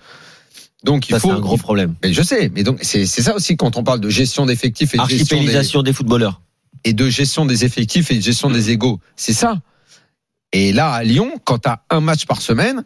Donc 0.83 1.07
il 1.07 1.13
Ça, 1.13 1.19
c'est 1.19 1.27
faut 1.27 1.33
un 1.33 1.39
gros 1.39 1.57
problème. 1.57 1.95
mais 2.03 2.11
je 2.13 2.21
sais, 2.21 2.51
mais 2.53 2.63
donc 2.63 2.79
c'est 2.81 3.05
c'est 3.05 3.21
ça 3.21 3.35
aussi 3.35 3.55
quand 3.55 3.77
on 3.77 3.83
parle 3.83 3.99
de 4.01 4.09
gestion 4.09 4.45
d'effectifs 4.45 4.93
et 4.93 4.97
de 4.97 5.03
gestion 5.07 5.37
des, 5.37 5.41
Archipélisation 5.43 5.81
des 5.83 5.93
footballeurs. 5.93 6.41
et 6.83 6.93
de 6.93 7.07
gestion 7.09 7.45
des 7.45 7.63
effectifs 7.65 8.11
et 8.11 8.15
de 8.17 8.21
gestion 8.21 8.49
des 8.49 8.71
égaux. 8.71 8.99
C'est 9.15 9.33
ça. 9.33 9.61
Et 10.51 10.73
là, 10.73 10.91
à 10.91 11.03
Lyon, 11.03 11.31
quand 11.45 11.59
tu 11.59 11.69
as 11.69 11.81
un 11.89 11.99
match 12.01 12.25
par 12.25 12.41
semaine, 12.41 12.83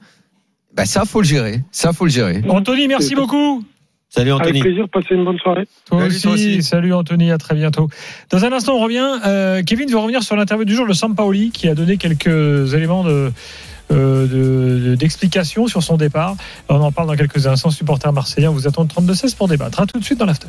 bah 0.76 0.86
ça, 0.86 1.06
faut 1.06 1.22
le 1.22 1.28
gérer. 1.28 1.64
Ça, 1.72 1.92
faut 1.92 2.06
le 2.06 2.12
gérer. 2.12 2.44
Anthony, 2.48 2.88
merci 2.88 3.16
beaucoup. 3.16 3.64
Salut 4.10 4.32
Avec 4.32 4.44
Anthony. 4.44 4.60
plaisir, 4.62 4.88
passez 4.90 5.16
une 5.16 5.26
bonne 5.26 5.38
soirée. 5.40 5.68
Toi 5.86 6.00
Salut, 6.00 6.12
aussi. 6.14 6.22
toi 6.22 6.32
aussi. 6.34 6.64
Salut 6.64 6.94
Anthony, 6.94 7.30
à 7.32 7.38
très 7.38 7.56
bientôt. 7.56 7.90
Dans 8.30 8.46
un 8.46 8.54
instant, 8.54 8.76
on 8.76 8.80
revient. 8.80 9.06
Euh, 9.26 9.64
Kevin 9.66 9.90
veut 9.90 9.98
revenir 9.98 10.24
sur 10.24 10.38
l'interview 10.38 10.64
du 10.64 10.76
jour 10.76 10.88
de 10.88 10.94
Sampaoli 10.94 11.52
qui 11.52 11.68
a 11.68 11.76
donné 11.76 11.98
quelques 11.98 12.74
éléments 12.74 13.04
de 13.04 13.34
euh, 13.92 14.28
de- 14.28 14.90
de- 14.90 14.96
d'explication 14.96 15.68
sur 15.68 15.84
son 15.84 15.98
départ. 15.98 16.36
On 16.70 16.76
en 16.82 16.92
parle 16.92 17.08
dans 17.08 17.16
quelques 17.16 17.48
instants. 17.48 17.70
Supporter 17.72 18.12
marseillais, 18.12 18.48
on 18.48 18.54
vous 18.54 18.68
attend 18.68 18.86
32-16 18.86 19.36
pour 19.36 19.48
débattre. 19.48 19.80
À 19.82 19.86
tout 19.86 20.00
de 20.00 20.04
suite 20.04 20.20
dans 20.20 20.26
l'after. 20.26 20.48